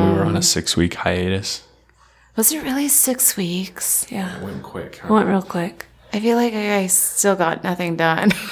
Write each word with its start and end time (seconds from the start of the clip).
we 0.00 0.12
were 0.12 0.24
on 0.24 0.34
a 0.34 0.36
um, 0.36 0.42
six 0.42 0.76
week 0.76 0.94
hiatus. 0.94 1.64
Was 2.36 2.52
it 2.52 2.62
really 2.62 2.88
six 2.88 3.36
weeks? 3.36 4.06
Yeah. 4.10 4.36
It 4.38 4.42
went 4.42 4.62
quick. 4.62 5.00
It 5.04 5.10
went 5.10 5.28
real 5.28 5.42
quick. 5.42 5.86
I 6.12 6.20
feel 6.20 6.36
like 6.36 6.52
I 6.54 6.86
still 6.88 7.36
got 7.36 7.62
nothing 7.64 7.96
done. 7.96 8.30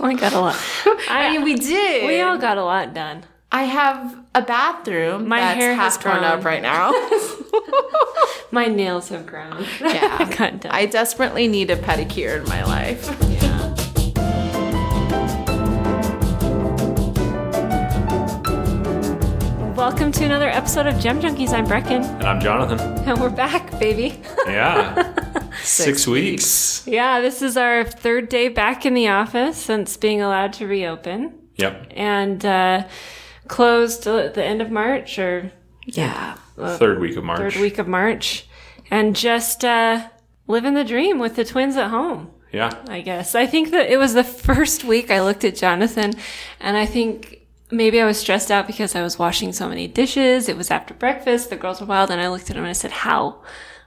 We 0.00 0.14
got 0.14 0.34
a 0.34 0.40
lot. 0.40 0.56
I 1.08 1.30
mean, 1.32 1.42
we 1.42 1.54
did. 1.54 2.06
We 2.06 2.20
all 2.20 2.36
got 2.36 2.58
a 2.58 2.62
lot 2.62 2.92
done. 2.92 3.24
I 3.50 3.64
have 3.64 4.14
a 4.34 4.42
bathroom. 4.42 5.26
My 5.26 5.40
that's 5.40 5.58
hair 5.58 5.74
has 5.74 5.96
grown. 5.96 6.22
up 6.22 6.44
right 6.44 6.62
now. 6.62 6.92
My 8.52 8.66
nails 8.66 9.08
have 9.08 9.26
grown. 9.26 9.64
Yeah. 9.80 10.18
I 10.20 10.24
got 10.36 10.60
done. 10.60 10.72
I 10.72 10.86
desperately 10.86 11.48
need 11.48 11.70
a 11.70 11.76
pedicure 11.76 12.40
in 12.40 12.48
my 12.48 12.62
life. 12.64 13.08
Welcome 19.80 20.12
to 20.12 20.24
another 20.24 20.48
episode 20.48 20.86
of 20.86 21.00
Gem 21.00 21.20
Junkies. 21.20 21.52
I'm 21.54 21.66
Brecken, 21.66 22.04
And 22.04 22.24
I'm 22.24 22.38
Jonathan. 22.40 22.78
and 23.08 23.18
we're 23.18 23.30
back, 23.30 23.70
baby. 23.80 24.20
Yeah. 24.46 25.50
six 25.62 26.06
weeks. 26.06 26.86
yeah, 26.86 27.20
this 27.22 27.40
is 27.40 27.56
our 27.56 27.84
third 27.84 28.28
day 28.28 28.48
back 28.48 28.84
in 28.84 28.92
the 28.92 29.08
office 29.08 29.56
since 29.56 29.96
being 29.96 30.20
allowed 30.20 30.52
to 30.54 30.66
reopen, 30.66 31.32
Yep. 31.56 31.92
and 31.96 32.44
uh, 32.44 32.86
closed 33.48 34.06
at 34.06 34.34
the 34.34 34.44
end 34.44 34.60
of 34.60 34.70
March 34.70 35.18
or 35.18 35.50
Yeah. 35.86 36.34
Third 36.56 37.00
week 37.00 37.16
of 37.16 37.24
March. 37.24 37.38
third 37.54 37.56
week 37.62 37.78
of 37.78 37.88
March, 37.88 38.46
and 38.90 39.16
just 39.16 39.64
uh, 39.64 40.08
living 40.46 40.74
the 40.74 40.84
dream 40.84 41.18
with 41.18 41.36
the 41.36 41.44
twins 41.44 41.76
at 41.76 41.88
home. 41.88 42.30
Yeah. 42.52 42.70
I 42.88 43.00
guess. 43.00 43.34
I 43.34 43.46
think 43.46 43.70
that 43.70 43.90
it 43.90 43.96
was 43.96 44.12
the 44.14 44.24
first 44.24 44.84
week 44.84 45.10
I 45.10 45.22
looked 45.22 45.44
at 45.44 45.56
Jonathan 45.56 46.12
and 46.60 46.76
I 46.76 46.84
think 46.84 47.38
maybe 47.70 48.00
I 48.00 48.04
was 48.04 48.18
stressed 48.18 48.50
out 48.50 48.66
because 48.66 48.94
I 48.94 49.02
was 49.02 49.18
washing 49.18 49.52
so 49.52 49.68
many 49.68 49.86
dishes. 49.86 50.48
It 50.48 50.56
was 50.56 50.70
after 50.70 50.94
breakfast. 50.94 51.50
The 51.50 51.56
girls 51.56 51.80
were 51.80 51.86
wild 51.86 52.10
and 52.10 52.20
I 52.20 52.28
looked 52.28 52.50
at 52.50 52.54
them 52.56 52.64
and 52.64 52.70
I 52.70 52.72
said, 52.74 52.90
how 52.90 53.42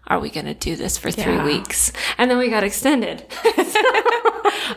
are 0.08 0.20
we 0.20 0.30
going 0.30 0.46
to 0.46 0.54
do 0.54 0.76
this 0.76 0.98
for 0.98 1.12
three 1.12 1.34
Yeah. 1.36 1.46
weeks? 1.46 1.92
And 2.18 2.30
then 2.30 2.38
we 2.38 2.50
got 2.50 2.64
extended. 2.64 3.26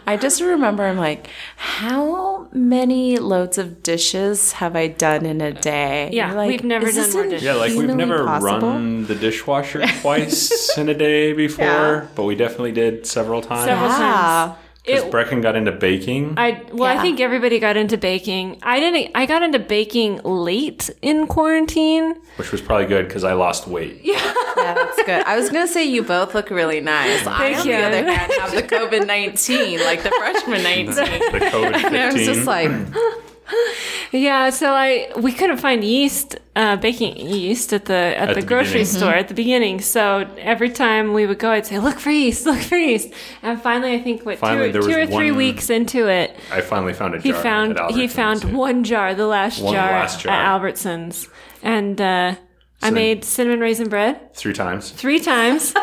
I 0.08 0.16
just 0.20 0.40
remember 0.40 0.84
I'm 0.84 0.96
like, 0.98 1.28
how 1.56 2.48
many 2.52 3.18
loads 3.18 3.58
of 3.58 3.82
dishes 3.82 4.52
have 4.52 4.76
I 4.76 4.86
done 4.88 5.26
in 5.26 5.40
a 5.40 5.52
day? 5.52 6.10
Yeah, 6.12 6.32
like, 6.32 6.48
we've 6.48 6.64
never 6.64 6.90
done 6.90 7.12
more 7.12 7.24
dishes. 7.24 7.42
Yeah, 7.42 7.54
like 7.54 7.72
we've 7.74 7.88
never 7.94 8.24
possible? 8.24 8.68
run 8.68 9.06
the 9.06 9.14
dishwasher 9.14 9.84
twice 10.00 10.76
in 10.78 10.88
a 10.88 10.94
day 10.94 11.32
before, 11.32 11.64
Yeah. 11.64 12.06
but 12.14 12.24
we 12.24 12.34
definitely 12.36 12.72
did 12.72 13.06
several 13.06 13.42
times. 13.42 13.64
Several 13.66 13.88
Yeah. 13.90 13.96
times. 13.96 14.58
Because 14.86 15.04
Brecken 15.12 15.42
got 15.42 15.56
into 15.56 15.72
baking. 15.72 16.34
I 16.36 16.62
well, 16.72 16.96
I 16.96 17.02
think 17.02 17.18
everybody 17.20 17.58
got 17.58 17.76
into 17.76 17.96
baking. 17.98 18.58
I 18.62 18.78
didn't. 18.80 19.10
I 19.14 19.26
got 19.26 19.42
into 19.42 19.58
baking 19.58 20.20
late 20.22 20.88
in 21.02 21.26
quarantine. 21.26 22.14
which 22.36 22.52
was 22.52 22.60
probably 22.60 22.86
good 22.86 23.06
because 23.08 23.24
I 23.24 23.32
lost 23.32 23.66
weight. 23.66 24.00
Yeah, 24.56 24.72
that's 24.74 24.96
good. 25.04 25.22
I 25.26 25.36
was 25.36 25.50
gonna 25.50 25.66
say 25.68 25.84
you 25.84 26.02
both 26.02 26.34
look 26.34 26.48
really 26.50 26.80
nice. 26.80 27.26
I, 27.26 27.38
Thank 27.52 27.58
on 27.58 27.66
you. 27.66 27.72
the 27.76 27.82
other 27.84 28.04
hand, 28.10 28.32
have 28.40 28.52
the 28.52 28.62
COVID 28.62 29.06
nineteen, 29.06 29.80
like 29.80 30.02
the 30.02 30.10
freshman 30.10 30.62
nineteen. 30.72 30.94
The 30.94 31.40
COVID 31.52 31.74
And 31.84 31.96
I 31.96 32.12
was 32.12 32.24
just 32.24 32.46
like, 32.46 32.70
Yeah, 34.12 34.50
so 34.50 34.72
I 34.72 35.10
we 35.20 35.32
couldn't 35.32 35.56
find 35.58 35.82
yeast, 35.82 36.36
uh, 36.54 36.76
baking 36.76 37.16
yeast 37.16 37.72
at 37.72 37.86
the 37.86 37.94
at, 38.16 38.28
the, 38.28 38.40
the 38.40 38.46
grocery 38.46 38.72
beginning. 38.84 38.86
store 38.86 39.12
at 39.14 39.28
the 39.28 39.34
beginning. 39.34 39.80
So 39.80 40.28
every 40.38 40.70
time 40.70 41.12
we 41.12 41.26
would 41.26 41.38
go, 41.40 41.50
I'd 41.50 41.66
say, 41.66 41.78
"Look 41.80 41.98
for 41.98 42.10
yeast, 42.10 42.46
look 42.50 42.60
for 42.60 42.76
yeast." 42.76 43.12
And 43.42 43.60
finally, 43.60 43.94
I 43.94 44.00
think 44.00 44.24
what 44.24 44.38
Finally, 44.38 44.72
two, 44.72 44.82
two 44.82 44.94
or 44.96 45.00
was 45.00 45.10
three 45.10 45.30
one- 45.32 45.38
weeks 45.38 45.70
into 45.70 46.08
it, 46.08 46.36
I 46.52 46.60
finally 46.60 46.92
found 46.94 47.16
a 47.16 47.20
he 47.20 47.32
found 47.32 47.78
at 47.78 47.90
he 47.90 48.06
found 48.08 48.44
yeah. 48.44 48.52
one 48.52 48.84
jar, 48.84 49.12
the 49.14 49.26
last 49.26 49.60
One 49.60 49.74
jar, 49.74 49.90
last 49.90 50.20
jar. 50.20 50.32
at 50.32 50.60
Albertsons, 50.60 51.28
and 51.62 52.00
uh, 52.00 52.36
I 52.82 52.90
made 52.90 53.24
cinnamon 53.24 53.58
raisin 53.60 53.88
bread 53.88 54.34
three 54.34 54.52
times. 54.54 54.90
three 54.92 55.18
times. 55.20 55.74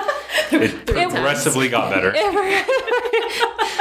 It 0.52 0.86
progressively 0.88 1.67
got 1.70 1.92
better. 1.92 2.11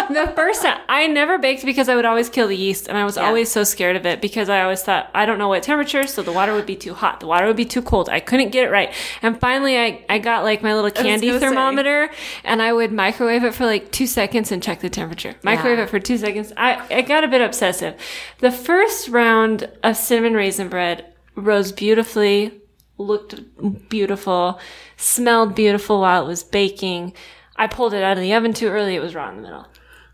the 0.10 0.32
first 0.34 0.62
time 0.62 0.80
I 0.88 1.06
never 1.06 1.38
baked 1.38 1.64
because 1.64 1.88
I 1.88 1.96
would 1.96 2.04
always 2.04 2.28
kill 2.28 2.48
the 2.48 2.56
yeast 2.56 2.88
and 2.88 2.96
I 2.98 3.04
was 3.04 3.16
always 3.16 3.50
so 3.50 3.64
scared 3.64 3.96
of 3.96 4.04
it 4.06 4.20
because 4.20 4.48
I 4.48 4.62
always 4.62 4.82
thought 4.82 5.10
I 5.14 5.26
don't 5.26 5.38
know 5.38 5.48
what 5.48 5.62
temperature 5.62 6.06
so 6.06 6.22
the 6.22 6.32
water 6.32 6.54
would 6.54 6.66
be 6.66 6.76
too 6.76 6.94
hot 6.94 7.20
the 7.20 7.26
water 7.26 7.46
would 7.46 7.56
be 7.56 7.64
too 7.64 7.82
cold 7.82 8.08
I 8.08 8.20
couldn't 8.20 8.50
get 8.50 8.64
it 8.64 8.70
right 8.70 8.92
and 9.22 9.38
finally 9.40 9.78
I, 9.78 10.04
I 10.08 10.18
got 10.18 10.44
like 10.44 10.62
my 10.62 10.74
little 10.74 10.90
candy 10.90 11.28
gonna 11.28 11.40
say. 11.40 11.46
thermometer 11.46 12.10
and 12.44 12.62
I 12.62 12.72
would 12.72 12.92
microwave 12.92 13.44
it 13.44 13.54
for 13.54 13.66
like 13.66 13.90
two 13.92 14.06
seconds 14.06 14.52
and 14.52 14.62
check 14.62 14.80
the 14.80 14.90
temperature 14.90 15.34
microwave 15.42 15.78
Yeah. 15.78 15.84
it 15.84 15.90
for 15.90 16.00
two 16.00 16.18
seconds 16.18 16.52
I, 16.56 16.82
I 16.94 17.02
got 17.02 17.24
a 17.24 17.28
bit 17.28 17.40
obsessive 17.40 17.94
the 18.38 18.50
first 18.50 19.08
round 19.08 19.70
of 19.82 19.96
cinnamon 19.96 20.34
raisin 20.34 20.68
bread 20.68 21.12
rose 21.34 21.72
beautifully 21.72 22.58
looked 22.98 23.88
beautiful, 23.88 24.60
smelled 24.96 25.54
beautiful 25.54 26.00
while 26.00 26.22
it 26.24 26.28
was 26.28 26.44
baking. 26.44 27.12
I 27.56 27.66
pulled 27.66 27.94
it 27.94 28.02
out 28.02 28.16
of 28.16 28.22
the 28.22 28.32
oven 28.34 28.52
too 28.52 28.68
early. 28.68 28.94
It 28.94 29.00
was 29.00 29.14
raw 29.14 29.28
in 29.30 29.36
the 29.36 29.42
middle. 29.42 29.66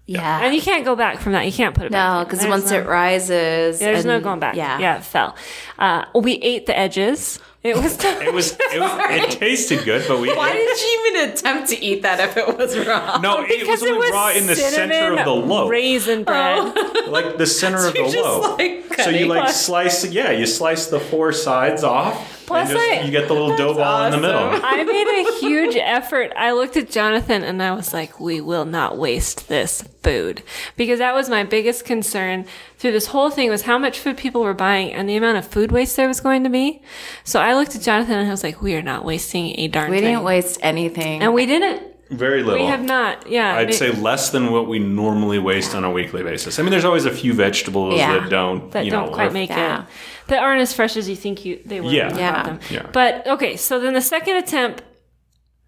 Yeah, 0.09 0.41
And 0.43 0.55
you 0.55 0.63
can't 0.63 0.87
go 0.87 0.97
back 0.97 1.19
from 1.21 1.33
that. 1.33 1.45
You 1.45 1.53
can't 1.53 1.75
put 1.75 1.85
it 1.85 1.93
back. 1.93 2.19
no, 2.19 2.25
because 2.25 2.47
once 2.47 2.71
no, 2.71 2.79
it 2.79 2.87
rises, 2.87 3.79
There's 3.79 4.07
no 4.07 4.21
going 4.21 4.41
back. 4.41 4.57
Yeah, 4.57 4.79
Yeah, 4.79 4.97
it 4.97 5.05
fell. 5.05 5.37
Uh, 5.79 6.07
we 6.15 6.35
ate 6.37 6.65
the 6.65 6.77
edges. 6.77 7.39
It 7.63 7.77
was. 7.77 8.03
It 8.05 8.33
was. 8.33 8.53
It, 8.73 8.81
was, 8.81 8.91
it 9.11 9.39
tasted 9.39 9.85
good, 9.85 10.07
but 10.09 10.21
we. 10.21 10.35
Why 10.35 10.53
did 10.53 10.81
you 10.81 11.13
even 11.17 11.31
attempt 11.31 11.69
to 11.71 11.85
eat 11.85 12.03
that 12.03 12.21
if 12.21 12.37
it 12.37 12.57
was 12.57 12.79
raw? 12.87 13.19
no, 13.19 13.43
it 13.43 13.67
was 13.67 13.81
because 13.81 13.83
it 13.83 13.97
was 13.97 14.11
raw 14.11 14.31
in 14.31 14.47
the 14.47 14.57
center 14.57 15.13
of 15.13 15.25
the 15.25 15.31
loaf, 15.31 15.71
Raisin 15.71 16.25
bread. 16.25 16.75
like 17.09 17.37
the 17.37 17.47
center 17.47 17.79
of 17.87 17.93
the 17.93 18.05
just, 18.05 18.17
loaf. 18.17 18.59
like, 18.59 18.88
so 19.05 19.11
you 19.11 19.27
cutting. 19.27 19.29
like 19.29 19.49
slice. 19.51 20.05
Yeah, 20.11 20.31
you 20.31 20.47
slice 20.47 20.87
the 20.87 21.01
four 21.01 21.33
sides 21.33 21.83
off. 21.85 22.35
Plus 22.47 22.71
and 22.71 22.79
just, 22.79 22.91
I- 22.91 23.01
you 23.03 23.11
get 23.11 23.29
the 23.29 23.35
little 23.35 23.55
dough 23.57 23.75
ball 23.75 24.05
in 24.07 24.13
the 24.13 24.19
middle. 24.19 24.39
I 24.41 24.83
made 24.83 25.27
a 25.27 25.39
huge 25.41 25.77
effort. 25.77 26.33
I 26.35 26.53
looked 26.53 26.77
at 26.79 26.89
Jonathan 26.91 27.43
and 27.45 27.63
I 27.63 27.73
was 27.73 27.93
like, 27.93 28.19
we 28.19 28.41
will 28.41 28.65
not 28.65 28.97
waste 28.97 29.49
this 29.49 29.83
food. 30.03 30.43
Because 30.77 30.99
that 30.99 31.15
was 31.15 31.29
my 31.29 31.45
biggest 31.45 31.85
concern 31.85 32.47
through 32.79 32.93
this 32.93 33.09
whole 33.09 33.29
thing 33.29 33.51
was 33.51 33.63
how 33.63 33.77
much 33.77 33.99
food 33.99 34.17
people 34.17 34.41
were 34.41 34.55
buying 34.55 34.95
and 34.95 35.07
the 35.09 35.17
amount 35.17 35.37
of 35.37 35.47
food 35.47 35.71
waste 35.73 35.97
there 35.97 36.09
was 36.09 36.21
going 36.21 36.43
to 36.45 36.51
be. 36.51 36.81
So 37.23 37.39
I 37.39 37.55
looked 37.55 37.77
at 37.77 37.83
Jonathan 37.83 38.15
and 38.15 38.29
I 38.29 38.31
was 38.31 38.43
like, 38.43 38.63
we 38.63 38.75
are 38.77 38.83
not 38.83 39.05
wasting 39.05 39.59
a 39.59 39.69
darn 39.69 39.91
We 39.91 39.99
thing. 39.99 40.07
didn't 40.15 40.25
waste 40.25 40.59
anything. 40.63 41.21
and 41.23 41.35
we 41.35 41.45
didn't. 41.45 41.83
Very 42.11 42.43
little. 42.43 42.65
We 42.65 42.71
have 42.71 42.83
not. 42.83 43.27
Yeah. 43.29 43.55
I'd 43.57 43.71
it- 43.71 43.75
say 43.75 43.93
less 43.93 44.31
than 44.31 44.51
what 44.51 44.67
we 44.67 44.79
normally 44.79 45.39
waste 45.39 45.75
on 45.75 45.85
a 45.85 45.91
weekly 45.91 46.23
basis. 46.23 46.59
I 46.59 46.63
mean, 46.63 46.71
there's 46.71 46.85
always 46.87 47.05
a 47.05 47.11
few 47.11 47.35
vegetables 47.35 47.97
Yeah. 47.99 48.19
that 48.19 48.31
don't, 48.31 48.71
that 48.73 48.85
you 48.85 48.91
don't 48.91 49.07
know, 49.07 49.13
quite 49.15 49.33
make 49.33 49.51
Yeah. 49.51 49.83
it. 49.83 49.87
That 50.29 50.43
aren't 50.43 50.61
as 50.63 50.73
fresh 50.73 50.97
as 50.97 51.09
you 51.09 51.17
think 51.17 51.45
you 51.45 51.61
they 51.67 51.81
were. 51.81 51.91
Yeah. 51.91 52.17
Yeah. 52.17 52.43
them. 52.45 52.61
Yeah. 52.71 52.87
But 52.93 53.27
okay, 53.27 53.57
so 53.57 53.79
then 53.81 53.93
the 53.95 54.01
second 54.01 54.37
attempt, 54.37 54.83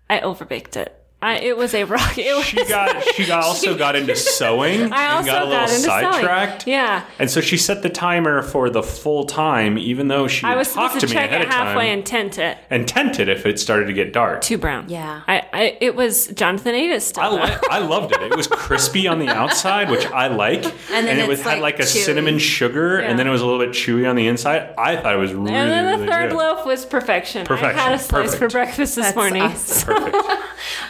I 0.09 0.21
overbaked 0.21 0.77
it. 0.77 0.97
I, 1.23 1.37
it 1.41 1.57
was 1.57 1.75
a 1.75 1.85
rock. 1.85 2.17
It 2.17 2.35
was, 2.35 2.47
She 2.47 2.65
got. 2.65 3.05
She 3.15 3.27
got 3.27 3.45
also 3.45 3.77
got 3.77 3.95
into 3.95 4.17
sewing 4.17 4.91
I 4.91 5.13
also 5.17 5.19
and 5.19 5.27
got 5.27 5.43
a 5.43 5.45
little 5.45 5.51
got 5.51 5.69
into 5.69 5.81
sewing. 5.83 6.13
sidetracked. 6.13 6.67
Yeah. 6.67 7.05
And 7.19 7.31
so 7.31 7.43
she 7.43 7.59
set 7.59 7.83
the 7.83 7.91
timer 7.91 8.41
for 8.43 8.71
the 8.71 8.83
full 8.83 9.25
time, 9.25 9.77
even 9.77 10.09
though 10.09 10.29
she 10.29 10.47
I 10.47 10.57
was 10.57 10.73
talk 10.73 10.93
supposed 10.93 11.01
to 11.03 11.07
to 11.09 11.15
me 11.15 11.21
check 11.21 11.29
ahead 11.31 11.43
it 11.43 11.47
of 11.49 11.53
time 11.53 11.67
halfway 11.67 11.91
and 11.91 12.07
tent 12.07 12.39
it. 12.39 12.57
and 12.71 12.89
tent 12.89 13.21
it 13.21 13.29
if 13.29 13.45
it 13.45 13.61
started 13.61 13.87
to 13.87 13.93
get 13.93 14.15
dark. 14.15 14.41
Too 14.41 14.57
brown. 14.57 14.89
Yeah. 14.89 15.21
I, 15.29 15.47
I 15.53 15.77
it 15.83 15.95
was 15.95 16.29
Jonathan 16.29 16.75
ate 16.75 16.91
it 16.91 17.03
still. 17.03 17.23
I, 17.25 17.29
li- 17.51 17.59
I 17.71 17.79
loved 17.81 18.13
it. 18.13 18.23
It 18.23 18.35
was 18.37 18.47
crispy 18.47 19.07
on 19.07 19.19
the 19.19 19.29
outside, 19.41 19.91
which 19.91 20.07
I 20.07 20.29
like, 20.29 20.65
and, 20.91 21.07
then 21.07 21.19
it 21.19 21.29
was 21.29 21.41
it's, 21.41 21.49
had 21.49 21.59
like, 21.61 21.75
like 21.75 21.81
a 21.81 21.83
chewy. 21.83 22.05
cinnamon 22.05 22.39
sugar, 22.39 22.99
Yeah. 23.01 23.11
and 23.11 23.19
then 23.19 23.27
it 23.27 23.31
was 23.31 23.43
a 23.43 23.47
little 23.47 23.61
bit 23.61 23.75
chewy 23.75 24.09
on 24.09 24.17
the 24.17 24.27
inside. 24.27 24.73
I 24.79 24.97
thought 24.97 25.15
it 25.15 25.19
was 25.19 25.35
really, 25.35 25.53
and 25.53 25.71
then 25.71 25.85
the 25.85 25.99
really 25.99 26.09
third 26.09 26.31
good. 26.31 26.39
loaf 26.39 26.65
was 26.65 26.87
perfection. 26.87 27.47
I 27.51 27.73
had 27.73 27.93
a 27.95 27.99
slice 27.99 28.35
for 28.35 28.49
breakfast 28.49 28.97
this 28.97 29.05
That's 29.05 29.17
morning. 29.17 29.43
awesome. 29.43 29.95
Perfect. 29.95 30.17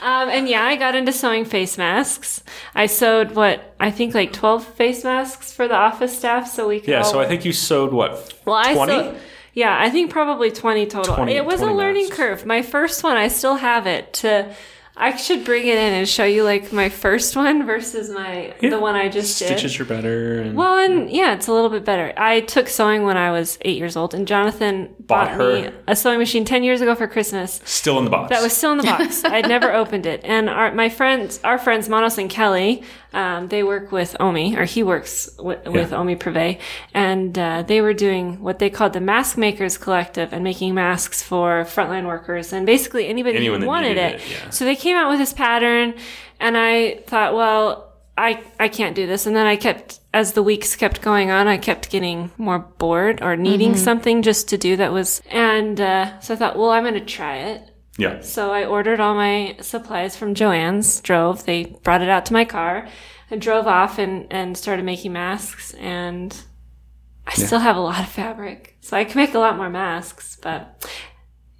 Um, 0.02 0.19
Um, 0.22 0.28
and 0.28 0.48
yeah, 0.48 0.64
I 0.64 0.76
got 0.76 0.94
into 0.94 1.12
sewing 1.12 1.44
face 1.44 1.78
masks. 1.78 2.42
I 2.74 2.86
sewed 2.86 3.34
what 3.34 3.74
I 3.80 3.90
think 3.90 4.14
like 4.14 4.32
twelve 4.32 4.64
face 4.64 5.04
masks 5.04 5.52
for 5.52 5.66
the 5.68 5.74
office 5.74 6.16
staff, 6.16 6.48
so 6.48 6.68
we 6.68 6.80
could. 6.80 6.88
Yeah, 6.90 7.02
so 7.02 7.20
I 7.20 7.26
think 7.26 7.44
you 7.44 7.52
sewed 7.52 7.92
what? 7.92 8.34
Well, 8.44 8.56
I 8.56 8.74
20? 8.74 8.92
sewed. 8.92 9.16
Yeah, 9.54 9.76
I 9.80 9.90
think 9.90 10.10
probably 10.10 10.50
twenty 10.50 10.86
total. 10.86 11.16
20 11.16 11.32
it 11.32 11.44
was 11.44 11.60
a 11.60 11.66
learning 11.72 12.04
masks. 12.04 12.16
curve. 12.16 12.46
My 12.46 12.62
first 12.62 13.02
one, 13.02 13.16
I 13.16 13.28
still 13.28 13.56
have 13.56 13.86
it. 13.86 14.12
To 14.14 14.54
I 14.96 15.16
should 15.16 15.44
bring 15.46 15.66
it 15.66 15.78
in 15.78 15.94
and 15.94 16.06
show 16.06 16.24
you 16.24 16.44
like 16.44 16.72
my 16.74 16.90
first 16.90 17.34
one 17.34 17.64
versus 17.72 18.10
my 18.10 18.54
Yeah. 18.60 18.70
the 18.70 18.78
one 18.78 18.96
I 18.96 19.08
just 19.08 19.38
did. 19.38 19.46
Stitches 19.46 19.80
are 19.80 19.84
better. 19.86 20.42
And 20.42 20.56
Well, 20.56 20.76
and 20.78 21.08
yeah, 21.10 21.32
it's 21.34 21.46
a 21.48 21.52
little 21.52 21.70
bit 21.70 21.84
better. 21.86 22.12
I 22.18 22.40
took 22.40 22.68
sewing 22.68 23.04
when 23.04 23.16
I 23.16 23.30
was 23.30 23.58
eight 23.62 23.78
years 23.78 23.96
old, 23.96 24.12
and 24.14 24.28
Jonathan 24.28 24.94
bought, 25.10 25.26
Bought 25.28 25.36
her. 25.36 25.62
me 25.70 25.76
a 25.86 25.94
sewing 25.94 26.18
machine 26.18 26.44
ten 26.46 26.62
years 26.64 26.80
ago 26.80 26.94
for 26.94 27.06
Christmas. 27.06 27.60
still 27.64 27.98
in 27.98 28.04
the 28.06 28.10
box. 28.10 28.30
That 28.30 28.42
was 28.42 28.56
still 28.56 28.72
in 28.72 28.78
the 28.78 28.84
box. 28.84 29.22
I'd 29.36 29.48
never 29.48 29.72
opened 29.74 30.06
it. 30.06 30.20
And 30.24 30.48
our 30.48 30.72
my 30.72 30.88
friends, 30.88 31.38
our 31.44 31.58
friends 31.58 31.88
Manos 31.88 32.16
and 32.16 32.30
Kelly, 32.30 32.82
um, 33.12 33.48
they 33.48 33.62
work 33.62 33.92
with 33.92 34.16
Omi, 34.20 34.56
or 34.56 34.64
he 34.64 34.82
works 34.82 35.28
with, 35.38 35.66
with 35.66 35.92
Omi 35.92 36.16
Privé, 36.16 36.58
and 36.94 37.38
uh, 37.38 37.62
they 37.62 37.80
were 37.82 37.92
doing 37.92 38.40
what 38.40 38.58
they 38.60 38.70
called 38.70 38.92
the 38.94 39.00
Mask 39.00 39.36
Makers 39.36 39.76
Collective 39.76 40.32
and 40.32 40.42
making 40.44 40.74
masks 40.74 41.22
for 41.22 41.64
frontline 41.64 42.06
workers 42.06 42.52
and 42.52 42.64
basically 42.64 43.08
anybody 43.08 43.36
Anyone 43.36 43.62
who 43.62 43.66
wanted 43.66 43.98
it. 43.98 44.14
it, 44.20 44.30
yeah. 44.30 44.50
So 44.50 44.64
they 44.64 44.76
came 44.76 44.96
out 44.96 45.10
with 45.10 45.18
this 45.18 45.32
pattern, 45.32 45.94
and 46.38 46.56
I 46.56 47.02
thought, 47.06 47.34
well. 47.34 47.89
I, 48.20 48.42
I 48.58 48.68
can't 48.68 48.94
do 48.94 49.06
this. 49.06 49.24
And 49.24 49.34
then 49.34 49.46
I 49.46 49.56
kept, 49.56 50.00
as 50.12 50.34
the 50.34 50.42
weeks 50.42 50.76
kept 50.76 51.00
going 51.00 51.30
on, 51.30 51.48
I 51.48 51.56
kept 51.56 51.90
getting 51.90 52.30
more 52.36 52.58
bored 52.58 53.22
or 53.22 53.34
needing 53.34 53.76
something 53.76 54.20
just 54.20 54.48
to 54.50 54.58
do 54.58 54.76
that 54.76 54.92
was, 54.92 55.22
and, 55.30 55.80
uh, 55.80 56.20
so 56.20 56.34
I 56.34 56.36
thought, 56.36 56.58
well, 56.58 56.70
I'm 56.70 56.82
going 56.82 56.94
to 56.94 57.00
try 57.00 57.38
it. 57.38 57.74
Yeah. 57.96 58.20
So 58.20 58.52
I 58.52 58.66
ordered 58.66 59.00
all 59.00 59.14
my 59.14 59.56
supplies 59.60 60.16
from 60.16 60.34
Joann's, 60.34 61.00
drove, 61.00 61.46
they 61.46 61.64
brought 61.82 62.02
it 62.02 62.10
out 62.10 62.26
to 62.26 62.34
my 62.34 62.44
car 62.44 62.88
and 63.30 63.40
drove 63.40 63.66
off 63.66 63.98
and, 63.98 64.26
and 64.30 64.56
started 64.56 64.84
making 64.84 65.14
masks. 65.14 65.72
And 65.74 66.36
I 67.26 67.32
still 67.32 67.60
have 67.60 67.76
a 67.76 67.80
lot 67.80 68.00
of 68.00 68.08
fabric. 68.08 68.76
So 68.80 68.98
I 68.98 69.04
can 69.04 69.16
make 69.16 69.34
a 69.34 69.38
lot 69.38 69.56
more 69.56 69.70
masks, 69.70 70.36
but 70.42 70.86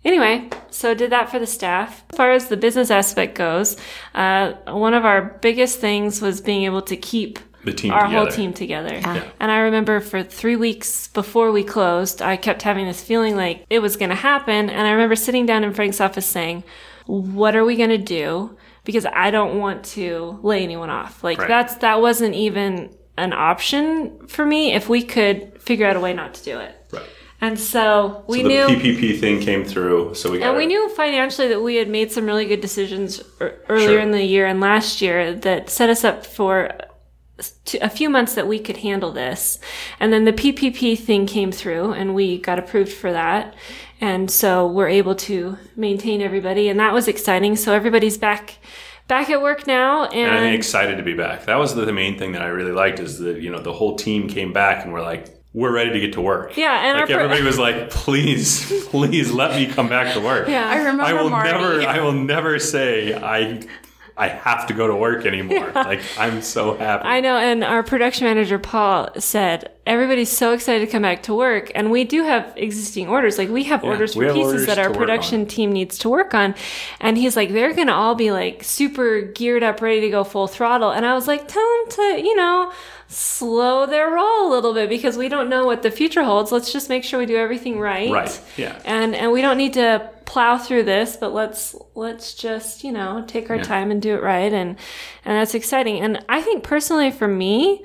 Anyway, 0.05 0.49
so 0.70 0.94
did 0.94 1.11
that 1.11 1.31
for 1.31 1.38
the 1.38 1.47
staff. 1.47 2.05
As 2.11 2.17
far 2.17 2.32
as 2.32 2.49
the 2.49 2.56
business 2.56 2.91
aspect 2.91 3.35
goes, 3.35 3.76
uh, 4.14 4.52
one 4.67 4.94
of 4.94 5.05
our 5.05 5.20
biggest 5.43 5.79
things 5.79 6.23
was 6.23 6.41
being 6.41 6.64
able 6.64 6.81
to 6.82 6.97
keep 6.97 7.38
The 7.64 7.75
team 7.75 7.93
our 7.93 8.06
whole 8.06 8.25
together. 8.25 8.37
team 8.37 8.52
together. 8.55 9.00
And 9.38 9.50
I 9.52 9.58
remember 9.58 10.00
for 10.00 10.23
three 10.23 10.56
weeks 10.56 11.08
before 11.08 11.52
we 11.52 11.62
closed, 11.62 12.23
I 12.23 12.37
kept 12.38 12.62
having 12.62 12.87
this 12.87 13.02
feeling 13.02 13.37
like 13.37 13.67
it 13.69 13.81
was 13.81 13.97
going 13.97 14.08
to 14.08 14.14
happen. 14.17 14.70
And 14.70 14.87
I 14.87 14.93
remember 14.93 15.17
sitting 15.17 15.44
down 15.44 15.64
in 15.64 15.75
Frank's 15.75 16.00
office 16.00 16.25
saying, 16.26 16.64
"What 17.06 17.55
are 17.55 17.64
we 17.67 17.76
going 17.76 17.91
to 17.91 17.99
do?" 17.99 18.56
Because 18.85 19.05
I 19.05 19.31
don't 19.31 19.58
want 19.58 19.85
to 19.96 20.38
lay 20.43 20.62
anyone 20.64 20.88
off. 20.88 21.23
Like 21.23 21.38
Right. 21.38 21.49
that's 21.49 21.75
that 21.76 22.00
wasn't 22.00 22.35
even 22.35 22.88
an 23.19 23.35
option 23.35 24.26
for 24.29 24.46
me 24.46 24.73
if 24.73 24.88
we 24.88 25.03
could 25.03 25.61
figure 25.61 25.87
out 25.87 25.96
a 25.96 26.00
way 26.00 26.14
not 26.14 26.32
to 26.35 26.43
do 26.44 26.58
it. 26.58 26.75
Right. 26.91 27.03
And 27.41 27.59
so 27.59 28.25
we 28.29 28.43
so 28.43 28.49
the 28.49 28.49
knew 28.49 28.67
PPP 28.67 29.19
thing 29.19 29.41
came 29.41 29.65
through, 29.65 30.15
so 30.15 30.31
we 30.31 30.39
got 30.39 30.49
and 30.49 30.57
we 30.59 30.65
it. 30.65 30.69
knew 30.69 30.89
financially 30.91 31.49
that 31.49 31.63
we 31.63 31.77
had 31.77 31.89
made 31.89 32.13
some 32.13 32.27
really 32.27 32.45
good 32.45 32.61
decisions 32.61 33.23
earlier 33.41 33.89
Sure. 33.89 33.99
in 34.01 34.11
the 34.11 34.23
year 34.25 34.47
and 34.47 34.61
last 34.61 35.01
year 35.01 35.35
that 35.35 35.71
set 35.71 35.89
us 35.89 36.05
up 36.05 36.27
for 36.27 36.71
a 37.81 37.89
few 37.89 38.11
months 38.11 38.35
that 38.35 38.47
we 38.47 38.59
could 38.59 38.79
handle 38.79 39.13
this. 39.13 39.59
And 39.99 40.13
then 40.13 40.25
the 40.27 40.33
PPP 40.33 40.99
thing 40.99 41.27
came 41.27 41.51
through 41.51 41.93
and 41.93 42.15
we 42.15 42.37
got 42.39 42.59
approved 42.59 42.93
for 42.93 43.11
that. 43.13 43.55
And 44.01 44.31
so 44.31 44.67
we're 44.67 44.89
able 44.89 45.15
to 45.15 45.57
maintain 45.77 46.21
everybody 46.21 46.69
and 46.69 46.79
that 46.79 46.93
was 46.93 47.09
exciting. 47.09 47.57
So 47.57 47.73
everybody's 47.73 48.19
back 48.19 48.59
back 49.09 49.29
at 49.31 49.43
work 49.43 49.67
now 49.67 50.05
and, 50.05 50.15
and 50.15 50.31
I 50.37 50.41
think 50.41 50.57
excited 50.57 50.97
to 50.97 51.03
be 51.03 51.15
back. 51.15 51.47
That 51.47 51.57
was 51.57 51.75
the, 51.75 51.85
the 51.85 51.93
main 51.93 52.17
thing 52.19 52.33
that 52.33 52.43
I 52.43 52.47
really 52.49 52.71
liked 52.73 53.01
is 53.01 53.19
that 53.21 53.41
you 53.41 53.51
know 53.51 53.61
the 53.61 53.73
whole 53.73 53.97
team 53.97 54.29
came 54.29 54.53
back 54.53 54.85
and 54.85 54.93
we're 54.93 55.03
like 55.03 55.40
we're 55.52 55.73
ready 55.73 55.91
to 55.91 56.00
get 56.00 56.12
to 56.14 56.20
work. 56.20 56.56
Yeah, 56.56 56.73
and 56.87 56.93
like 56.99 57.02
our 57.02 57.06
pro- 57.17 57.25
everybody 57.25 57.43
was 57.43 57.58
like, 57.58 57.91
please, 57.91 58.85
please 58.91 59.31
let 59.32 59.56
me 59.56 59.67
come 59.67 59.88
back 59.88 60.14
to 60.14 60.20
work. 60.20 60.49
yeah. 60.49 60.69
I 60.69 60.76
remember 60.79 61.02
I 61.02 61.12
will 61.14 61.31
Marty. 61.31 61.50
never, 61.50 61.82
I 61.82 62.00
will 62.00 62.12
never 62.12 62.58
say 62.58 63.14
I, 63.14 63.61
I 64.20 64.28
have 64.28 64.67
to 64.67 64.75
go 64.75 64.87
to 64.87 64.94
work 64.94 65.25
anymore. 65.25 65.72
Like 65.75 66.02
I'm 66.19 66.43
so 66.43 66.76
happy. 66.76 67.05
I 67.05 67.20
know, 67.20 67.38
and 67.38 67.64
our 67.64 67.82
production 67.82 68.26
manager 68.26 68.58
Paul 68.58 69.08
said 69.19 69.70
everybody's 69.87 70.31
so 70.31 70.52
excited 70.52 70.84
to 70.84 70.93
come 70.93 71.00
back 71.00 71.22
to 71.22 71.34
work, 71.34 71.72
and 71.75 71.90
we 71.90 72.05
do 72.05 72.22
have 72.25 72.52
existing 72.56 73.08
orders. 73.08 73.38
Like 73.38 73.49
we 73.49 73.64
have 73.64 73.82
orders 73.82 74.14
we 74.14 74.25
for 74.25 74.26
have 74.26 74.37
pieces 74.37 74.52
orders 74.52 74.67
that 74.67 74.78
our 74.78 74.93
production 74.93 75.46
team 75.46 75.72
needs 75.72 75.96
to 76.00 76.11
work 76.11 76.34
on, 76.34 76.55
and 77.00 77.17
he's 77.17 77.34
like, 77.34 77.50
they're 77.52 77.72
gonna 77.72 77.94
all 77.94 78.14
be 78.14 78.31
like 78.31 78.62
super 78.62 79.22
geared 79.22 79.62
up, 79.62 79.81
ready 79.81 80.02
to 80.02 80.11
go 80.11 80.22
full 80.22 80.46
throttle. 80.46 80.90
And 80.90 81.06
I 81.06 81.14
was 81.14 81.26
like, 81.26 81.49
tell 81.49 81.78
them 81.78 81.90
to, 81.93 82.22
you 82.22 82.37
know, 82.37 82.70
slow 83.08 83.87
their 83.87 84.11
roll 84.11 84.49
a 84.49 84.50
little 84.50 84.75
bit 84.75 84.90
because 84.90 85.17
we 85.17 85.31
don't 85.31 85.49
know 85.49 85.64
what 85.64 85.82
the 85.82 85.90
future 85.90 86.25
holds. 86.25 86.52
Let's 86.52 86.72
just 86.72 86.90
make 86.90 87.05
sure 87.05 87.19
we 87.19 87.26
do 87.26 87.37
everything 87.37 87.81
right. 87.81 88.11
Right, 88.11 88.40
yeah. 88.58 88.78
And 88.84 89.14
and 89.14 89.32
we 89.32 89.40
don't 89.40 89.56
need 89.56 89.72
to 89.75 90.11
plow 90.31 90.56
through 90.56 90.85
this, 90.85 91.17
but 91.17 91.32
let's 91.32 91.75
let's 91.94 92.35
just, 92.35 92.85
you 92.85 92.93
know, 92.93 93.25
take 93.27 93.50
our 93.50 93.56
Yeah. 93.56 93.62
time 93.75 93.91
and 93.91 94.00
do 94.00 94.15
it 94.15 94.23
right 94.23 94.53
and 94.53 94.71
and 95.25 95.37
that's 95.37 95.55
exciting. 95.55 96.00
And 96.00 96.25
I 96.29 96.41
think 96.41 96.62
personally 96.62 97.11
for 97.11 97.27
me, 97.29 97.82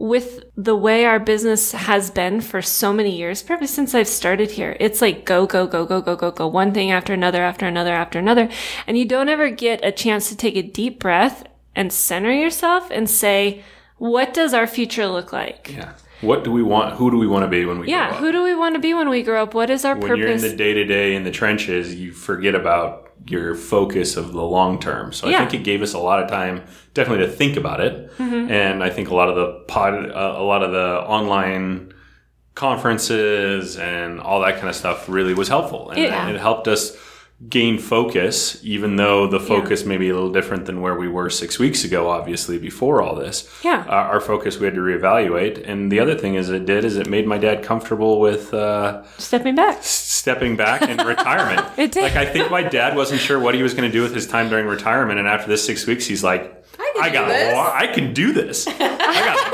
with 0.00 0.42
the 0.56 0.74
way 0.74 1.04
our 1.04 1.20
business 1.20 1.70
has 1.70 2.10
been 2.10 2.40
for 2.40 2.60
so 2.60 2.92
many 2.92 3.16
years, 3.16 3.44
probably 3.44 3.68
since 3.68 3.94
I've 3.94 4.08
started 4.08 4.50
here, 4.50 4.76
it's 4.80 5.00
like 5.00 5.24
go, 5.24 5.46
go, 5.46 5.68
go, 5.68 5.86
go, 5.86 6.00
go, 6.00 6.16
go, 6.16 6.30
go, 6.32 6.48
one 6.48 6.72
thing 6.74 6.90
after 6.90 7.12
another, 7.12 7.42
after 7.44 7.66
another, 7.66 7.92
after 7.94 8.18
another. 8.18 8.48
And 8.88 8.98
you 8.98 9.04
don't 9.04 9.28
ever 9.28 9.48
get 9.50 9.78
a 9.84 9.92
chance 9.92 10.28
to 10.30 10.36
take 10.36 10.56
a 10.56 10.62
deep 10.62 10.98
breath 10.98 11.44
and 11.76 11.92
center 11.92 12.32
yourself 12.32 12.90
and 12.90 13.08
say, 13.08 13.62
what 13.98 14.34
does 14.34 14.52
our 14.52 14.66
future 14.66 15.06
look 15.06 15.32
like? 15.32 15.70
yeah. 15.76 15.92
What 16.24 16.44
do 16.44 16.50
we 16.50 16.62
want? 16.62 16.94
Who 16.96 17.10
do 17.10 17.18
we 17.18 17.26
want 17.26 17.44
to 17.44 17.48
be 17.48 17.64
when 17.64 17.78
we 17.78 17.88
Yeah, 17.88 17.96
grow 17.96 18.06
up? 18.06 18.12
Yeah, 18.14 18.20
who 18.20 18.32
do 18.32 18.42
we 18.42 18.54
want 18.54 18.74
to 18.74 18.80
be 18.80 18.94
when 18.94 19.08
we 19.08 19.22
grow 19.22 19.42
up? 19.42 19.54
What 19.54 19.70
is 19.70 19.84
our 19.84 19.94
when 19.96 20.16
you're 20.16 20.28
in 20.28 20.40
the 20.40 20.54
day 20.56 20.74
to 20.74 20.84
day 20.84 21.14
in 21.14 21.24
the 21.24 21.30
trenches, 21.30 21.94
you 21.94 22.12
forget 22.12 22.54
about 22.54 23.10
your 23.26 23.54
focus 23.54 24.16
of 24.16 24.32
the 24.32 24.42
long 24.42 24.78
term. 24.78 25.12
So 25.12 25.28
I 25.28 25.32
think 25.38 25.54
it 25.54 25.64
gave 25.64 25.80
us 25.82 25.94
a 25.94 25.98
lot 25.98 26.22
of 26.22 26.28
time, 26.28 26.62
definitely 26.92 27.24
to 27.26 27.32
think 27.32 27.56
about 27.56 27.80
it. 27.80 28.10
Mm-hmm. 28.18 28.50
And 28.50 28.82
I 28.82 28.90
think 28.90 29.08
a 29.10 29.14
lot 29.14 29.28
of 29.30 29.36
the 29.36 29.64
pod, 29.66 29.94
uh, 29.94 30.34
a 30.36 30.42
lot 30.44 30.62
of 30.62 30.72
the 30.72 31.00
online 31.06 31.92
conferences 32.54 33.76
and 33.78 34.20
all 34.20 34.40
that 34.42 34.56
kind 34.56 34.68
of 34.68 34.74
stuff 34.76 35.08
really 35.08 35.34
was 35.34 35.48
helpful, 35.48 35.90
and 35.90 35.98
Yeah. 36.00 36.28
it 36.28 36.40
helped 36.40 36.68
us 36.68 36.96
gain 37.48 37.78
focus, 37.78 38.58
even 38.64 38.96
though 38.96 39.26
the 39.26 39.40
focus 39.40 39.84
may 39.84 39.96
be 39.96 40.08
a 40.08 40.14
little 40.14 40.32
different 40.32 40.66
than 40.66 40.80
where 40.80 40.94
we 40.94 41.08
were 41.08 41.28
six 41.28 41.58
weeks 41.58 41.84
ago. 41.84 42.08
Obviously, 42.08 42.58
before 42.58 43.02
all 43.02 43.14
this, 43.16 43.48
Yeah. 43.62 43.84
our, 43.88 44.12
our 44.14 44.20
focus 44.20 44.58
we 44.58 44.66
had 44.66 44.74
to 44.74 44.80
reevaluate. 44.80 45.68
And 45.68 45.90
the 45.92 46.00
other 46.00 46.14
thing 46.14 46.36
is, 46.36 46.48
it 46.48 46.64
did 46.64 46.84
is 46.84 46.96
it 46.96 47.08
made 47.08 47.26
my 47.26 47.36
dad 47.38 47.62
comfortable 47.62 48.20
with. 48.20 48.54
Uh, 48.54 49.02
Stepping 49.18 49.54
back. 49.56 49.78
stepping 49.82 50.56
back 50.56 50.82
in 50.82 50.96
retirement. 50.98 51.66
It 51.76 51.92
did. 51.92 52.02
Like 52.04 52.16
I 52.16 52.24
think 52.24 52.50
my 52.50 52.62
dad 52.62 52.96
wasn't 52.96 53.20
sure 53.20 53.38
what 53.38 53.54
he 53.54 53.62
was 53.62 53.74
going 53.74 53.90
to 53.90 53.92
do 53.92 54.02
with 54.02 54.14
his 54.14 54.26
time 54.26 54.48
during 54.48 54.66
retirement, 54.66 55.18
and 55.18 55.26
after 55.28 55.48
this 55.48 55.64
six 55.66 55.86
weeks, 55.86 56.06
he's 56.06 56.22
like, 56.22 56.64
"I, 56.78 57.10
can 57.10 57.12
got, 57.12 57.26
do 57.26 57.32
a 57.32 57.36
this." 57.36 57.54
lot- 57.54 57.74
I 57.74 57.86
can 57.88 58.14
do 58.14 58.32
this. 58.32 58.66
I 58.68 58.78
got." 58.78 59.53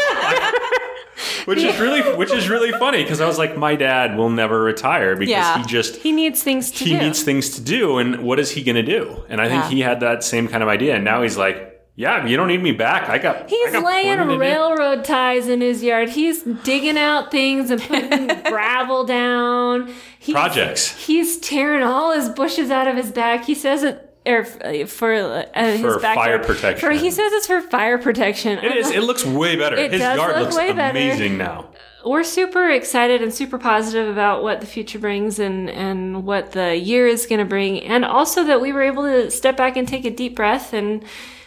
Which 1.50 1.62
is 1.64 1.78
really, 1.78 2.00
which 2.16 2.32
is 2.32 2.48
really 2.48 2.72
funny 2.72 3.02
because 3.02 3.20
I 3.20 3.26
was 3.26 3.38
like, 3.38 3.56
my 3.56 3.76
dad 3.76 4.16
will 4.16 4.30
never 4.30 4.62
retire 4.62 5.14
because 5.16 5.30
Yeah. 5.30 5.58
he 5.58 5.64
just 5.66 5.96
He 5.96 6.12
needs 6.12 6.42
things 6.42 6.70
to 6.72 6.84
he 6.84 6.90
do. 6.92 6.98
needs 6.98 7.22
things 7.22 7.50
to 7.56 7.60
do, 7.60 7.98
and 7.98 8.20
what 8.22 8.38
is 8.38 8.50
he 8.52 8.62
going 8.62 8.76
to 8.76 8.82
do? 8.82 9.22
And 9.28 9.40
I 9.40 9.48
think 9.48 9.64
Yeah. 9.64 9.70
he 9.70 9.80
had 9.80 10.00
that 10.00 10.24
same 10.24 10.48
kind 10.48 10.62
of 10.62 10.68
idea, 10.68 10.94
and 10.94 11.04
now 11.04 11.22
he's 11.22 11.36
like, 11.36 11.66
yeah, 11.96 12.24
you 12.24 12.36
don't 12.38 12.48
need 12.48 12.62
me 12.62 12.72
back. 12.72 13.10
I 13.10 13.18
got. 13.18 13.52
I 13.52 13.70
got 13.72 13.84
laying 13.84 14.38
railroad 14.38 15.04
ties 15.04 15.48
in 15.48 15.60
his 15.60 15.82
yard. 15.82 16.08
He's 16.08 16.42
digging 16.42 16.96
out 16.96 17.30
things 17.30 17.70
and 17.70 17.82
putting 17.82 18.26
gravel 18.44 19.04
down. 19.04 19.92
He's, 20.18 20.34
Projects. 20.34 21.04
He's 21.06 21.36
tearing 21.38 21.82
all 21.82 22.12
his 22.12 22.30
bushes 22.30 22.70
out 22.70 22.86
of 22.88 22.96
his 22.96 23.10
back. 23.12 23.44
He 23.44 23.54
says 23.54 23.82
it 23.82 24.09
or 24.26 24.44
for 24.44 25.12
uh, 25.14 25.44
his 25.54 25.80
For 25.80 25.98
fire 25.98 26.38
protection. 26.38 26.88
For, 26.88 26.92
he 26.94 27.10
says 27.10 27.32
it's 27.32 27.46
for 27.46 27.60
fire 27.62 27.98
protection. 27.98 28.58
It 28.58 28.76
is. 28.76 28.90
It 28.90 29.02
looks 29.02 29.24
way 29.24 29.56
better. 29.56 29.76
It 29.76 29.92
His 29.92 30.00
does 30.00 30.16
yard 30.18 30.34
look 30.36 30.44
looks 30.44 30.56
way 30.56 30.72
better. 30.72 30.90
amazing 30.90 31.38
now. 31.38 31.70
we're 32.04 32.24
super 32.24 32.68
excited 32.70 33.22
and 33.22 33.32
super 33.32 33.58
positive 33.58 34.08
about 34.08 34.42
what 34.42 34.60
the 34.60 34.66
future 34.66 34.98
brings 34.98 35.38
and, 35.38 35.70
and 35.70 36.24
what 36.24 36.52
the 36.52 36.76
year 36.76 37.06
is 37.06 37.26
going 37.26 37.38
to 37.38 37.44
bring. 37.44 37.80
And 37.82 38.04
also 38.04 38.44
that 38.44 38.60
we 38.60 38.72
were 38.72 38.82
able 38.82 39.04
to 39.04 39.30
step 39.30 39.56
back 39.56 39.76
and 39.76 39.86
take 39.88 40.04
a 40.04 40.10
deep 40.10 40.36
breath 40.36 40.72
and, 40.72 41.04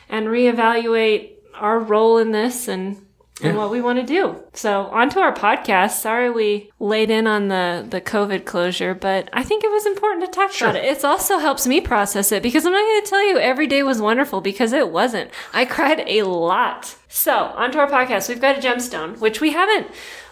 and 0.10 0.28
reevaluate 0.28 1.32
our 1.56 1.80
role 1.80 2.18
in 2.18 2.32
this 2.32 2.68
and, 2.68 3.06
and 3.42 3.58
what 3.58 3.72
we 3.72 3.82
want 3.82 4.00
to 4.00 4.06
do. 4.06 4.42
So 4.54 4.84
on 4.88 5.10
to 5.12 5.20
our 5.20 5.34
podcast. 5.34 5.92
Sorry 6.02 6.30
we 6.30 6.72
laid 6.80 7.10
in 7.10 7.26
on 7.26 7.48
the, 7.48 7.86
the 7.90 8.00
COVID 8.00 8.46
closure, 8.46 8.94
but 8.94 9.30
I 9.34 9.44
think 9.44 9.64
it 9.64 9.72
was 9.72 9.86
important 9.86 10.24
to 10.26 10.32
talk 10.32 10.56
about 10.60 10.76
it. 10.76 10.86
It 10.86 11.04
also 11.04 11.40
helps 11.40 11.66
me 11.66 11.82
process 11.82 12.32
it 12.32 12.44
because 12.44 12.66
I'm 12.66 12.74
not 12.74 12.80
going 12.86 13.04
to 13.04 13.10
tell 13.10 13.28
you 13.28 13.38
every 13.40 13.66
day 13.68 13.82
was 13.84 14.02
wonderful 14.02 14.40
because 14.42 14.72
it 14.72 14.90
wasn't. 14.92 15.32
I 15.52 15.66
cried 15.66 16.04
a 16.08 16.24
lot. 16.24 16.96
So 17.10 17.34
on 17.34 17.72
to 17.72 17.80
our 17.80 17.90
podcast. 17.90 18.30
We've 18.30 18.40
got 18.42 18.58
a 18.58 18.62
gemstone, 18.62 19.20
which 19.20 19.42
we 19.42 19.52
haven't, 19.52 19.88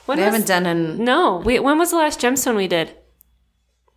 when 0.05 0.17
We 0.20 0.24
was- 0.24 0.34
haven't 0.34 0.48
done 0.48 0.65
an 0.65 1.03
no, 1.03 1.38
we, 1.38 1.60
when 1.60 1.77
was 1.79 1.89
the 1.91 1.98
last 1.98 2.20
gemstone 2.22 2.55
we 2.55 2.67
did? 2.67 2.96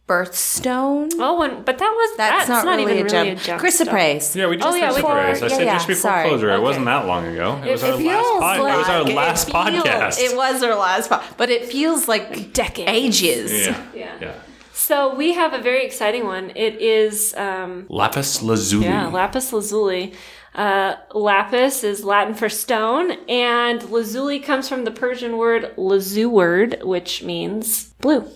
Birthstone. 0.07 1.11
Oh, 1.19 1.39
when, 1.39 1.63
but 1.63 1.79
that 1.79 1.91
was 1.91 2.17
That's, 2.17 2.49
not, 2.49 2.65
really, 2.67 2.83
even 2.93 3.07
a 3.07 3.09
gem. 3.09 3.27
really 3.27 3.37
a 3.37 3.41
gemstone. 3.41 3.59
Chrysoprase. 3.59 4.35
Yeah, 4.37 4.49
we 4.49 4.57
just 4.57 4.69
Oh, 4.69 4.75
yeah, 4.75 4.93
did 4.93 5.03
we- 5.05 5.11
I 5.11 5.35
said 5.35 5.51
yeah, 5.65 5.75
just 5.75 5.87
before 5.89 6.01
sorry. 6.11 6.29
closure. 6.29 6.51
It 6.53 6.61
wasn't 6.61 6.85
that 6.87 7.07
long 7.07 7.27
ago. 7.27 7.61
It, 7.65 7.73
was 7.73 7.83
it 7.83 7.87
our 7.91 7.97
last 7.97 8.03
feels 8.03 8.41
pod- 8.41 8.59
it 8.59 8.63
was 8.79 8.89
our 8.89 9.03
like- 9.05 9.15
last 9.15 9.49
it 9.49 9.53
feels- 9.53 9.85
podcast. 9.85 10.21
It 10.21 10.37
was 10.37 10.63
our 10.63 10.75
last 10.75 11.09
pod, 11.11 11.25
but 11.37 11.51
it 11.51 11.67
feels 11.67 12.07
like 12.09 12.53
Decades. 12.53 12.91
ages. 12.91 13.67
yeah. 13.67 13.83
Yeah. 13.95 14.13
yeah. 14.21 14.33
So 14.73 15.15
we 15.15 15.33
have 15.33 15.55
a 15.55 15.59
very 15.63 15.87
exciting 15.87 16.27
one. 16.27 16.51
It 16.55 16.81
is, 16.83 17.33
um, 17.37 17.87
Lapis 17.89 18.43
lazuli. 18.43 18.85
yeah, 18.85 19.07
lapis 19.07 19.53
lazuli. 19.53 20.13
Uh, 20.55 20.95
lapis 21.15 21.83
is 21.83 22.05
Latin 22.05 22.35
for 22.35 22.49
stone, 22.49 23.13
and 23.29 23.83
lazuli 23.91 24.39
comes 24.39 24.69
from 24.69 24.85
the 24.85 24.91
Persian 24.91 25.37
word 25.39 25.73
lazu 25.77 26.29
word, 26.29 26.79
which 26.85 27.23
means 27.23 27.87
blue. 28.01 28.29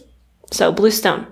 So 0.51 0.73
blue 0.73 0.91
stone. 0.91 1.27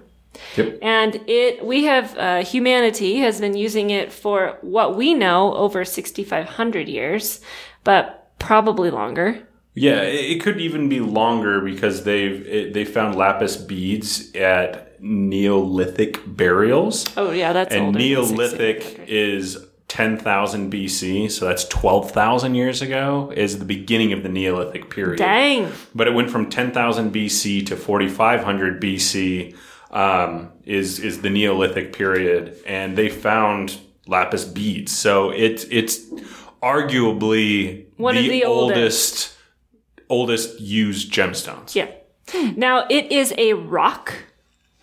Yep. 0.56 0.78
And 0.82 1.20
it, 1.26 1.64
we 1.64 1.84
have, 1.84 2.16
uh, 2.16 2.44
humanity 2.44 3.18
has 3.18 3.40
been 3.40 3.56
using 3.56 3.90
it 3.90 4.12
for 4.12 4.58
what 4.62 4.96
we 4.96 5.14
know 5.14 5.54
over 5.54 5.84
6,500 5.84 6.88
years, 6.88 7.40
but 7.84 8.30
probably 8.38 8.90
longer. 8.90 9.46
Yeah, 9.74 10.00
it, 10.00 10.40
could 10.40 10.58
even 10.58 10.88
be 10.88 11.00
longer 11.00 11.60
because 11.60 12.04
they've 12.04 12.46
it, 12.46 12.72
they 12.72 12.86
found 12.86 13.14
lapis 13.14 13.58
beads 13.58 14.34
at 14.34 15.02
Neolithic 15.02 16.20
burials, 16.26 17.04
Oh, 17.16 17.30
yeah, 17.30 17.52
that's 17.52 17.74
and 17.74 17.86
older 17.86 17.98
Neolithic 17.98 18.82
6,500. 18.82 19.08
is 19.08 19.66
10,000 19.88 20.72
BC, 20.72 21.30
so 21.30 21.44
that's 21.46 21.64
12,000 21.68 22.54
years 22.54 22.82
ago, 22.82 23.32
is 23.36 23.58
the 23.58 23.64
beginning 23.64 24.12
of 24.12 24.22
the 24.22 24.28
Neolithic 24.28 24.90
period. 24.90 25.18
Dang. 25.18 25.70
But 25.94 26.08
it 26.08 26.14
went 26.14 26.30
from 26.30 26.50
10,000 26.50 27.12
BC 27.12 27.66
to 27.66 27.76
4,500 27.76 28.80
BC 28.82 29.56
um, 29.96 30.52
is 30.64 30.98
is 30.98 31.22
the 31.22 31.30
Neolithic 31.30 31.92
period, 31.94 32.56
and 32.66 32.96
they 32.98 33.08
found 33.08 33.78
lapis 34.06 34.44
beads. 34.44 34.92
So 34.92 35.30
it's 35.30 35.64
it's 35.70 36.00
arguably 36.62 37.86
One 37.96 38.16
of 38.16 38.24
the 38.24 38.44
oldest 38.44 39.34
oldest 40.08 40.60
used 40.60 41.12
gemstones. 41.12 41.74
Yeah. 41.74 41.88
Now 42.56 42.86
it 42.90 43.10
is 43.10 43.32
a 43.38 43.54
rock. 43.54 44.12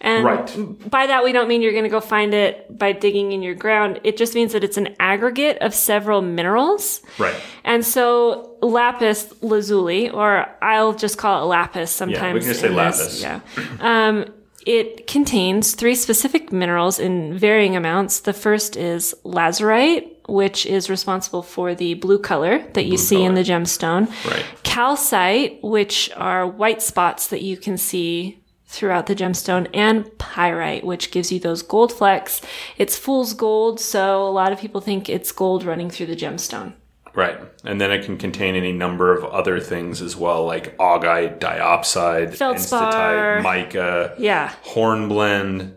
And 0.01 0.25
Right. 0.25 0.89
by 0.89 1.07
that, 1.07 1.23
we 1.23 1.31
don't 1.31 1.47
mean 1.47 1.61
you're 1.61 1.71
going 1.71 1.85
to 1.85 1.89
go 1.89 2.01
find 2.01 2.33
it 2.33 2.77
by 2.77 2.91
digging 2.91 3.31
in 3.31 3.41
your 3.41 3.55
ground. 3.55 4.01
It 4.03 4.17
just 4.17 4.35
means 4.35 4.51
that 4.51 4.61
it's 4.61 4.75
an 4.75 4.95
aggregate 4.99 5.59
of 5.61 5.73
several 5.73 6.21
minerals. 6.21 7.01
Right. 7.17 7.35
And 7.63 7.85
so 7.85 8.57
lapis 8.61 9.33
lazuli, 9.41 10.09
or 10.09 10.45
I'll 10.61 10.91
just 10.93 11.17
call 11.17 11.43
it 11.43 11.45
lapis 11.45 11.89
sometimes. 11.89 12.21
Yeah, 12.21 12.33
we 12.33 12.39
can 12.41 12.53
say 12.53 12.67
in 12.67 12.75
lapis. 12.75 13.21
Yeah. 13.21 13.39
Um, 13.79 14.25
it 14.65 15.07
contains 15.07 15.73
three 15.73 15.95
specific 15.95 16.51
minerals 16.51 16.99
in 16.99 17.37
varying 17.37 17.75
amounts. 17.75 18.19
The 18.21 18.33
first 18.33 18.75
is 18.75 19.13
lazurite, 19.23 20.09
which 20.27 20.65
is 20.65 20.89
responsible 20.89 21.43
for 21.43 21.75
the 21.75 21.95
blue 21.95 22.19
color 22.19 22.65
that 22.73 22.85
you 22.85 22.97
see 22.97 23.23
in 23.23 23.33
the 23.33 23.43
gemstone. 23.43 24.07
Right. 24.25 24.45
Calcite, 24.63 25.63
which 25.63 26.09
are 26.15 26.47
white 26.47 26.81
spots 26.81 27.27
that 27.27 27.41
you 27.41 27.57
can 27.57 27.77
see 27.77 28.39
throughout 28.65 29.05
the 29.05 29.15
gemstone, 29.15 29.69
and 29.73 30.17
pyrite, 30.17 30.83
which 30.83 31.11
gives 31.11 31.31
you 31.31 31.39
those 31.39 31.61
gold 31.61 31.93
flecks. 31.93 32.41
It's 32.77 32.97
fool's 32.97 33.33
gold, 33.33 33.79
so 33.79 34.27
a 34.27 34.31
lot 34.31 34.51
of 34.51 34.59
people 34.59 34.81
think 34.81 35.09
it's 35.09 35.31
gold 35.31 35.63
running 35.63 35.91
through 35.91 36.07
the 36.07 36.15
gemstone. 36.15 36.73
Right. 37.15 37.37
And 37.63 37.79
then 37.79 37.91
it 37.91 38.05
can 38.05 38.17
contain 38.17 38.55
any 38.55 38.71
number 38.71 39.15
of 39.15 39.23
other 39.25 39.59
things 39.59 40.01
as 40.01 40.15
well, 40.15 40.45
like 40.45 40.75
augite, 40.77 41.37
diopside, 41.39 42.35
Feldspar. 42.35 43.41
mica, 43.41 44.15
Yeah. 44.17 44.51
hornblende. 44.63 45.75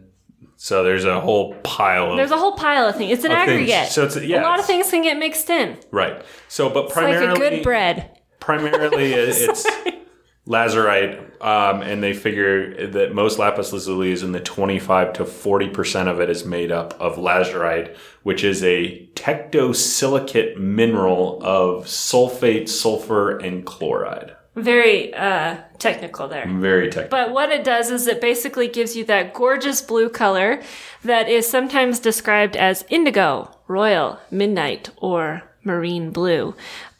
So 0.56 0.82
there's 0.82 1.04
a 1.04 1.20
whole 1.20 1.54
pile 1.56 2.12
of 2.12 2.16
There's 2.16 2.30
a 2.30 2.38
whole 2.38 2.52
pile 2.52 2.88
of 2.88 2.96
things. 2.96 3.12
It's 3.12 3.24
an 3.24 3.32
Of 3.32 3.38
things. 3.46 3.70
aggregate. 3.70 3.88
So 3.92 4.04
it's- 4.04 4.24
yeah, 4.24 4.40
a 4.40 4.44
lot 4.44 4.58
of 4.58 4.64
things 4.64 4.90
can 4.90 5.02
get 5.02 5.18
mixed 5.18 5.50
in. 5.50 5.76
right. 5.90 6.22
So, 6.48 6.70
but 6.70 6.84
It's 6.84 6.94
primarily, 6.94 7.26
like 7.26 7.36
a 7.36 7.40
good 7.56 7.62
bread. 7.62 8.10
primarily 8.40 9.12
it- 9.12 9.28
it's 9.28 9.66
lazurite, 10.46 11.18
um, 11.44 11.82
and 11.82 12.02
they 12.02 12.12
figure 12.12 12.86
that 12.86 13.14
most 13.14 13.38
lapis 13.38 13.72
lazuli 13.72 14.12
is 14.12 14.22
in 14.22 14.32
the 14.32 14.40
25 14.40 15.12
to 15.14 15.24
40 15.24 15.68
percent 15.70 16.08
of 16.08 16.20
it 16.20 16.30
is 16.30 16.44
made 16.44 16.70
up 16.70 16.94
of 17.00 17.16
lazurite, 17.16 17.96
which 18.22 18.44
is 18.44 18.62
a 18.62 19.06
tectosilicate 19.14 20.56
mineral 20.56 21.40
of 21.42 21.86
sulfate, 21.86 22.68
sulfur, 22.68 23.38
and 23.38 23.66
chloride. 23.66 24.34
Very 24.54 25.12
uh, 25.12 25.58
technical 25.78 26.28
there. 26.28 26.46
Very 26.48 26.88
technical. 26.88 27.10
But 27.10 27.32
what 27.32 27.52
it 27.52 27.62
does 27.62 27.90
is 27.90 28.06
it 28.06 28.22
basically 28.22 28.68
gives 28.68 28.96
you 28.96 29.04
that 29.04 29.34
gorgeous 29.34 29.82
blue 29.82 30.08
color 30.08 30.62
that 31.04 31.28
is 31.28 31.46
sometimes 31.46 31.98
described 31.98 32.56
as 32.56 32.82
indigo, 32.88 33.54
royal, 33.68 34.18
midnight, 34.30 34.88
or 34.96 35.42
marine 35.62 36.10
blue. 36.10 36.54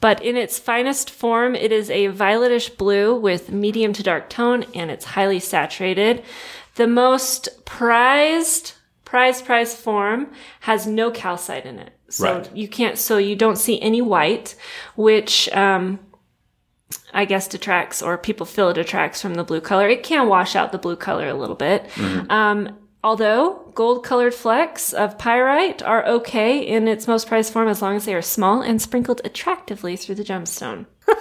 But 0.07 0.23
in 0.23 0.37
its 0.37 0.57
finest 0.57 1.11
form, 1.11 1.57
it 1.57 1.73
is 1.73 1.91
a 1.91 2.07
violetish 2.07 2.77
blue 2.77 3.19
with 3.19 3.51
medium 3.51 3.93
to 3.95 4.05
dark 4.05 4.31
tone 4.31 4.65
and 4.73 4.89
it's 4.89 5.05
highly 5.05 5.41
saturated. 5.41 6.23
The 6.77 6.87
most 6.87 7.65
prized, 7.65 8.75
prized, 9.05 9.45
prized 9.45 9.77
form 9.77 10.29
has 10.61 10.87
no 10.87 11.11
calcite 11.11 11.67
in 11.67 11.81
it. 11.81 11.91
So 12.09 12.35
Right. 12.35 12.49
you 12.55 12.69
can't, 12.69 12.97
so 12.97 13.19
you 13.19 13.35
don't 13.35 13.57
see 13.59 13.83
any 13.83 14.01
white, 14.01 14.55
which, 14.95 15.49
um, 15.53 15.99
I 17.13 17.25
guess 17.25 17.49
detracts 17.49 18.01
or 18.01 18.17
people 18.17 18.47
feel 18.47 18.69
it 18.69 18.75
detracts 18.75 19.21
from 19.21 19.35
the 19.35 19.43
blue 19.43 19.61
color. 19.61 19.89
It 19.89 20.05
can 20.05 20.29
wash 20.29 20.55
out 20.55 20.71
the 20.71 20.79
blue 20.79 20.95
color 20.95 21.27
a 21.29 21.35
little 21.35 21.57
bit. 21.57 21.85
Um, 22.31 22.77
although 23.07 23.71
gold 23.75 24.03
colored 24.05 24.35
flecks 24.35 24.93
of 24.93 25.17
pyrite 25.17 25.81
are 25.83 26.05
okay 26.07 26.59
in 26.59 26.89
its 26.89 27.07
most 27.07 27.29
prized 27.29 27.53
form 27.53 27.69
as 27.69 27.81
long 27.81 27.95
as 27.97 28.05
they 28.05 28.15
are 28.15 28.21
small 28.37 28.61
and 28.63 28.83
sprinkled 28.83 29.21
attractively 29.25 29.95
through 29.97 30.17
the 30.17 30.25
gemstone. 30.25 30.87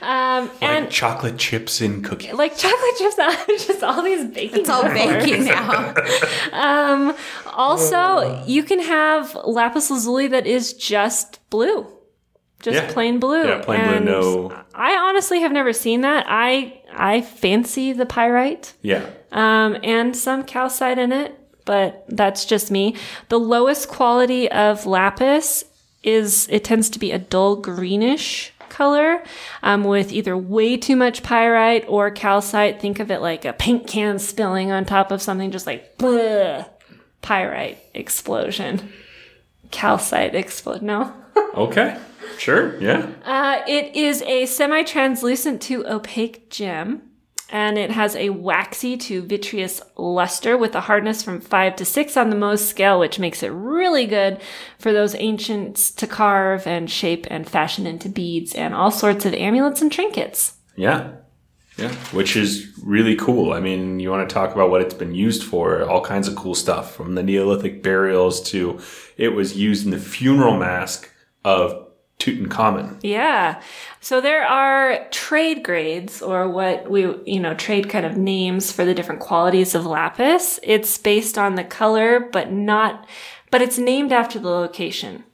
um, 0.00 0.48
like 0.48 0.62
and 0.62 0.90
chocolate 0.90 1.36
chips 1.36 1.80
in 1.82 2.02
cookies. 2.02 2.32
like 2.32 2.56
chocolate 2.56 2.96
chips, 2.96 3.16
just 3.66 3.82
all 3.82 4.02
these 4.02 4.24
baking. 4.32 4.60
It's 4.60 4.70
all 4.70 4.82
metaphors. 4.84 5.24
baking 5.24 5.44
now. 5.44 7.14
Also, 7.46 8.42
you 8.46 8.62
can 8.62 8.80
have 8.80 9.34
lapis 9.44 9.90
lazuli 9.90 10.28
that 10.28 10.46
is 10.46 10.72
just 10.72 11.40
blue. 11.50 11.86
Just 12.60 12.76
Yeah. 12.82 12.92
plain 12.92 13.18
blue. 13.18 13.46
Yeah, 13.46 13.60
plain 13.62 14.04
blue, 14.04 14.04
no- 14.48 14.52
I 14.74 14.96
honestly 14.96 15.40
have 15.40 15.52
never 15.52 15.72
seen 15.72 16.00
that. 16.02 16.24
I 16.28 16.80
I 16.92 17.20
fancy 17.20 17.92
the 17.92 18.06
pyrite 18.06 18.74
Yeah. 18.82 19.04
Um, 19.32 19.76
and 19.82 20.16
some 20.16 20.44
calcite 20.44 20.98
in 20.98 21.12
it, 21.12 21.38
but 21.64 22.04
that's 22.08 22.44
just 22.44 22.70
me. 22.70 22.96
The 23.28 23.38
lowest 23.38 23.88
quality 23.88 24.50
of 24.50 24.86
lapis 24.86 25.64
is 26.02 26.48
it 26.50 26.64
tends 26.64 26.88
to 26.90 26.98
be 26.98 27.12
a 27.12 27.18
dull 27.18 27.56
greenish 27.56 28.52
color 28.68 29.22
um, 29.62 29.84
with 29.84 30.12
either 30.12 30.36
way 30.36 30.76
too 30.76 30.96
much 30.96 31.22
pyrite 31.22 31.84
or 31.88 32.10
calcite. 32.10 32.80
Think 32.80 33.00
of 33.00 33.10
it 33.10 33.20
like 33.20 33.44
a 33.44 33.52
paint 33.52 33.86
can 33.86 34.18
spilling 34.18 34.70
on 34.70 34.84
top 34.84 35.10
of 35.10 35.20
something, 35.20 35.50
just 35.50 35.66
like 35.66 35.98
bleh, 35.98 36.68
pyrite 37.22 37.78
explosion, 37.94 38.92
calcite 39.70 40.34
explode. 40.34 40.82
No. 40.82 41.12
Okay. 41.54 41.96
Sure. 42.36 42.80
Yeah. 42.80 43.10
Uh, 43.24 43.62
it 43.66 43.94
is 43.96 44.22
a 44.22 44.46
semi-translucent 44.46 45.62
to 45.62 45.86
opaque 45.86 46.50
gem, 46.50 47.02
and 47.50 47.78
it 47.78 47.90
has 47.90 48.14
a 48.16 48.30
waxy 48.30 48.96
to 48.96 49.22
vitreous 49.22 49.80
luster 49.96 50.56
with 50.56 50.74
a 50.74 50.82
hardness 50.82 51.22
from 51.22 51.40
five 51.40 51.76
to 51.76 51.84
six 51.84 52.16
on 52.16 52.30
the 52.30 52.36
Mohs 52.36 52.58
scale, 52.58 52.98
which 52.98 53.18
makes 53.18 53.42
it 53.42 53.48
really 53.48 54.06
good 54.06 54.40
for 54.78 54.92
those 54.92 55.14
ancients 55.14 55.90
to 55.92 56.06
carve 56.06 56.66
and 56.66 56.90
shape 56.90 57.26
and 57.30 57.48
fashion 57.48 57.86
into 57.86 58.08
beads 58.08 58.54
and 58.54 58.74
all 58.74 58.90
sorts 58.90 59.24
of 59.24 59.34
amulets 59.34 59.80
and 59.80 59.90
trinkets. 59.90 60.54
Yeah. 60.76 61.12
Yeah. 61.78 61.92
Which 62.12 62.36
is 62.36 62.76
really 62.82 63.14
cool. 63.14 63.52
I 63.52 63.60
mean, 63.60 64.00
you 64.00 64.10
want 64.10 64.28
to 64.28 64.34
talk 64.34 64.52
about 64.52 64.70
what 64.70 64.82
it's 64.82 64.94
been 64.94 65.14
used 65.14 65.44
for, 65.44 65.88
all 65.88 66.04
kinds 66.04 66.26
of 66.26 66.34
cool 66.34 66.56
stuff 66.56 66.94
from 66.94 67.14
the 67.14 67.22
Neolithic 67.22 67.82
burials 67.82 68.42
to 68.50 68.80
it 69.16 69.28
was 69.28 69.56
used 69.56 69.84
in 69.84 69.92
the 69.92 69.98
funeral 69.98 70.58
mask 70.58 71.10
of 71.44 71.87
Tutankhamun. 72.18 72.98
Yeah. 73.02 73.60
So 74.00 74.20
there 74.20 74.44
are 74.44 75.06
trade 75.10 75.62
grades 75.62 76.20
or 76.20 76.48
what 76.48 76.90
we, 76.90 77.02
you 77.24 77.38
know, 77.40 77.54
trade 77.54 77.88
kind 77.88 78.04
of 78.04 78.16
names 78.16 78.72
for 78.72 78.84
the 78.84 78.94
different 78.94 79.20
qualities 79.20 79.74
of 79.74 79.86
lapis. 79.86 80.58
It's 80.62 80.98
based 80.98 81.38
on 81.38 81.54
the 81.54 81.64
color, 81.64 82.20
but 82.20 82.50
not, 82.50 83.06
but 83.50 83.62
it's 83.62 83.78
named 83.78 84.12
after 84.12 84.38
the 84.38 84.48
location. 84.50 85.24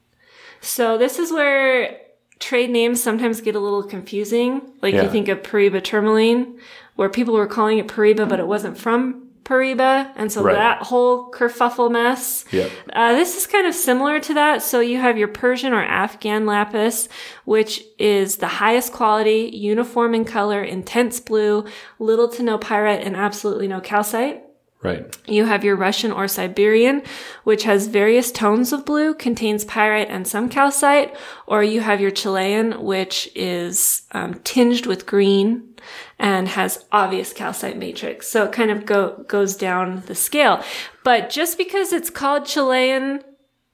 So 0.61 0.99
this 0.99 1.19
is 1.19 1.33
where 1.33 1.99
trade 2.39 2.69
names 2.71 3.03
sometimes 3.03 3.41
get 3.41 3.55
a 3.55 3.61
little 3.61 3.83
confusing. 3.83 4.61
Like 4.83 4.95
Yeah. 4.95 5.05
you 5.05 5.09
think 5.11 5.29
of 5.29 5.43
Paraíba 5.43 5.83
tourmaline, 5.83 6.59
where 6.97 7.09
people 7.09 7.35
were 7.35 7.47
calling 7.47 7.79
it 7.79 7.89
Paraíba, 7.89 8.29
but 8.29 8.41
it 8.41 8.47
wasn't 8.47 8.77
from 8.77 9.24
Paraíba. 9.45 10.11
And 10.17 10.33
so 10.33 10.43
Right. 10.43 10.55
that 10.55 10.83
whole 10.83 11.31
kerfuffle 11.31 11.91
mess. 11.91 12.45
Yep. 12.51 12.71
Uh, 12.93 13.13
this 13.15 13.37
is 13.37 13.47
kind 13.47 13.67
of 13.67 13.75
similar 13.75 14.21
to 14.21 14.35
that. 14.35 14.63
So 14.63 14.81
you 14.81 14.99
have 14.99 15.19
your 15.19 15.29
Persian 15.29 15.73
or 15.73 15.83
Afghan 15.83 16.47
lapis, 16.47 17.09
which 17.45 17.83
is 17.99 18.37
the 18.37 18.47
highest 18.47 18.93
quality, 18.93 19.51
uniform 19.53 20.15
in 20.15 20.25
color, 20.25 20.63
intense 20.63 21.21
blue, 21.21 21.65
little 21.99 22.29
to 22.29 22.43
no 22.43 22.59
pyrite, 22.59 23.03
and 23.03 23.17
absolutely 23.17 23.69
no 23.69 23.81
calcite. 23.81 24.44
Right. 24.85 25.17
You 25.27 25.47
have 25.47 25.65
your 25.65 25.77
Russian 25.77 26.13
or 26.13 26.29
Siberian, 26.29 27.03
which 27.43 27.63
has 27.65 27.87
various 27.87 28.31
tones 28.31 28.71
of 28.71 28.85
blue, 28.85 29.15
contains 29.15 29.65
pyrite 29.65 30.11
and 30.11 30.29
some 30.29 30.51
calcite, 30.51 31.17
or 31.47 31.65
you 31.65 31.81
have 31.81 32.03
your 32.03 32.11
Chilean, 32.11 32.85
which 32.85 33.31
is 33.35 34.03
um, 34.13 34.35
tinged 34.45 34.85
with 34.85 35.07
green 35.07 35.75
and 36.19 36.49
has 36.49 36.85
obvious 36.93 37.33
calcite 37.33 37.79
matrix. 37.79 38.29
So 38.29 38.45
it 38.45 38.53
kind 38.53 38.71
of 38.71 38.85
go, 38.85 39.25
goes 39.27 39.57
down 39.57 40.03
the 40.05 40.15
scale. 40.15 40.63
But 41.03 41.31
just 41.31 41.57
because 41.57 41.93
it's 41.95 42.11
called 42.11 42.45
Chilean 42.45 43.25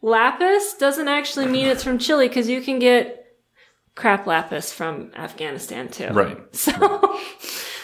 lapis 0.02 0.74
doesn't 0.74 1.08
actually 1.08 1.46
mean 1.46 1.66
it's 1.66 1.82
from 1.82 1.98
Chile, 1.98 2.28
because 2.28 2.48
you 2.48 2.60
can 2.60 2.78
get 2.78 3.16
crap 3.96 4.28
lapis 4.28 4.72
from 4.72 5.10
Afghanistan 5.16 5.88
too. 5.88 6.08
Right. 6.08 6.38
So, 6.54 7.18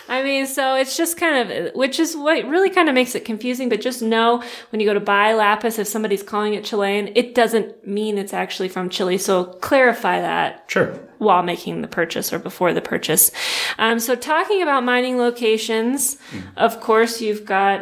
I 0.08 0.22
mean, 0.22 0.46
so 0.46 0.76
it's 0.76 0.96
just 0.96 1.16
kind 1.16 1.50
of, 1.50 1.74
which 1.74 1.98
is 1.98 2.16
what 2.16 2.44
really 2.46 2.70
kind 2.70 2.88
of 2.88 2.94
makes 2.94 3.14
it 3.14 3.24
confusing, 3.24 3.68
but 3.68 3.80
just 3.80 4.02
know 4.02 4.42
when 4.70 4.80
you 4.80 4.86
go 4.86 4.94
to 4.94 5.00
buy 5.00 5.32
lapis, 5.34 5.78
if 5.78 5.88
somebody's 5.88 6.22
calling 6.22 6.54
it 6.54 6.64
Chilean, 6.64 7.10
it 7.16 7.34
doesn't 7.34 7.86
mean 7.86 8.16
it's 8.16 8.32
actually 8.32 8.68
from 8.68 8.88
Chile. 8.88 9.18
So 9.18 9.44
clarify 9.44 10.20
that 10.20 10.64
Sure. 10.68 10.92
while 11.18 11.42
making 11.42 11.82
the 11.82 11.88
purchase 11.88 12.32
or 12.32 12.38
before 12.38 12.72
the 12.72 12.80
purchase. 12.80 13.32
Um, 13.78 13.98
so 13.98 14.14
talking 14.14 14.62
about 14.62 14.84
mining 14.84 15.18
locations, 15.18 16.18
of 16.56 16.80
course, 16.80 17.20
you've 17.20 17.44
got 17.44 17.80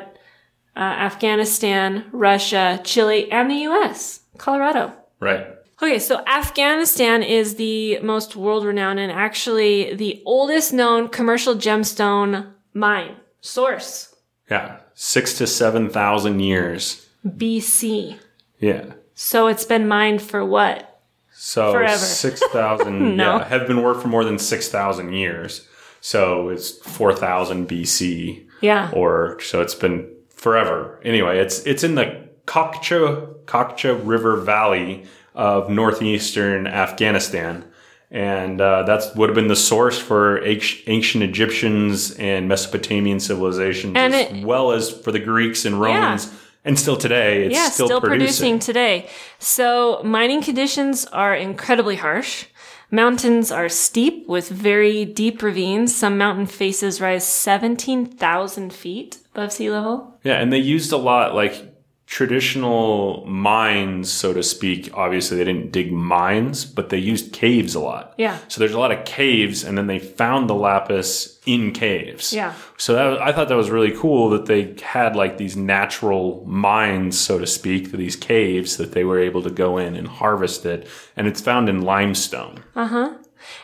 uh, 0.77 0.81
Afghanistan, 0.81 2.05
Russia, 2.11 2.81
Chile, 2.85 3.31
and 3.31 3.51
the 3.51 3.55
U.S., 3.69 4.21
Colorado. 4.39 4.93
Right. 5.21 5.47
Okay, 5.85 5.99
so 5.99 6.25
Afghanistan 6.27 7.23
is 7.23 7.57
the 7.57 7.99
most 8.01 8.37
world 8.37 8.65
renowned 8.65 8.99
and 8.99 9.13
actually 9.13 9.95
the 9.95 10.23
oldest 10.25 10.73
known 10.73 11.09
commercial 11.09 11.55
gemstone 11.55 12.53
mine 12.73 13.17
source. 13.43 14.15
Yeah. 14.51 14.79
Six 14.95 15.37
to 15.39 15.47
7,000 15.47 16.41
years. 16.41 17.07
BC. 17.27 18.17
Yeah. 18.61 18.95
So 19.15 19.47
it's 19.49 19.67
been 19.67 19.87
mined 19.87 20.23
for 20.23 20.43
what? 20.43 21.03
So 21.35 21.73
Forever. 21.73 21.99
6,000, 21.99 23.17
No. 23.19 23.37
yeah, 23.37 23.45
have 23.45 23.67
been 23.67 23.83
worked 23.83 24.01
for 24.01 24.09
more 24.09 24.25
than 24.25 24.39
6,000 24.39 25.13
years. 25.13 25.69
So 26.01 26.49
it's 26.49 26.71
4,000 26.79 27.69
BC. 27.69 28.47
Yeah. 28.63 28.91
or 28.95 29.39
so 29.43 29.61
it's 29.61 29.75
been 29.75 30.09
forever. 30.31 30.99
Anyway, 31.05 31.39
it's 31.39 31.67
it's 31.67 31.85
in 31.85 31.97
the 31.97 32.27
Kokcha 32.47 33.35
Kokcha 33.45 34.01
River 34.03 34.37
Valley 34.37 35.05
of 35.35 35.69
northeastern 35.71 36.67
Afghanistan, 36.67 37.65
and 38.11 38.61
uh, 38.61 38.83
that's 38.85 39.15
would 39.17 39.29
have 39.29 39.35
been 39.35 39.49
the 39.49 39.57
source 39.57 39.99
for 39.99 40.43
ancient 40.45 41.25
Egyptians 41.25 42.13
and 42.13 42.49
Mesopotamian 42.49 43.19
civilizations, 43.21 43.95
And 43.97 44.15
as 44.15 44.31
it- 44.31 44.45
well 44.45 44.73
as 44.73 44.91
for 44.91 45.11
the 45.13 45.19
Greeks 45.19 45.65
and 45.65 45.81
Romans, 45.81 46.33
and 46.65 46.79
still 46.79 46.97
today, 46.97 47.45
it's 47.47 47.55
yeah, 47.55 47.69
still, 47.69 47.87
still, 47.87 48.01
producing. 48.01 48.53
producing 48.55 48.59
today. 48.61 49.09
So 49.39 50.01
mining 50.05 50.43
conditions 50.43 51.05
are 51.07 51.35
incredibly 51.35 51.97
harsh. 51.97 52.47
Mountains 52.91 53.51
are 53.51 53.69
steep 53.69 54.29
with 54.29 54.49
very 54.49 55.05
deep 55.05 55.43
ravines. 55.43 55.95
Some 55.95 56.17
mountain 56.17 56.47
faces 56.47 57.01
rise 57.01 57.27
17,000 57.27 58.73
feet 58.73 59.19
above 59.35 59.53
sea 59.53 59.69
level. 59.71 60.19
Yeah, 60.23 60.35
and 60.41 60.53
they 60.53 60.59
used 60.59 60.93
a 60.93 60.97
lot 60.97 61.35
like 61.35 61.74
traditional 62.07 63.25
mines, 63.27 64.13
so 64.13 64.33
to 64.33 64.43
speak. 64.43 64.91
Obviously, 64.95 65.39
they 65.39 65.45
didn't 65.45 65.73
dig 65.73 65.91
mines, 65.91 66.65
but 66.65 66.91
they 66.91 66.99
used 66.99 67.33
caves 67.33 67.75
a 67.75 67.81
lot. 67.81 68.15
Yeah. 68.19 68.39
So 68.49 68.59
there's 68.59 68.75
a 68.75 68.79
lot 68.79 68.93
of 68.93 69.05
caves, 69.05 69.65
and 69.65 69.77
then 69.77 69.87
they 69.87 69.99
found 69.99 70.49
the 70.49 70.55
lapis 70.55 71.41
in 71.47 71.73
caves. 71.73 72.33
Yeah. 72.33 72.55
So 72.77 72.95
that, 72.95 73.23
I 73.23 73.33
thought 73.33 73.49
that 73.49 73.57
was 73.57 73.71
really 73.71 73.97
cool 73.97 74.31
that 74.31 74.47
they 74.47 74.77
had 74.83 75.17
like 75.17 75.39
these 75.39 75.57
natural 75.57 76.45
mines, 76.47 77.19
so 77.19 77.39
to 77.39 77.47
speak, 77.47 77.93
these 77.93 78.17
caves 78.17 78.77
that 78.77 78.93
they 78.93 79.05
were 79.05 79.19
able 79.19 79.43
to 79.43 79.51
go 79.51 79.79
in 79.79 79.97
and 79.97 80.07
harvest 80.07 80.67
it, 80.67 80.87
and 81.17 81.27
it's 81.27 81.41
found 81.41 81.69
in 81.69 81.83
limestone. 81.83 82.65
Uh 82.77 82.87
huh. 82.87 83.15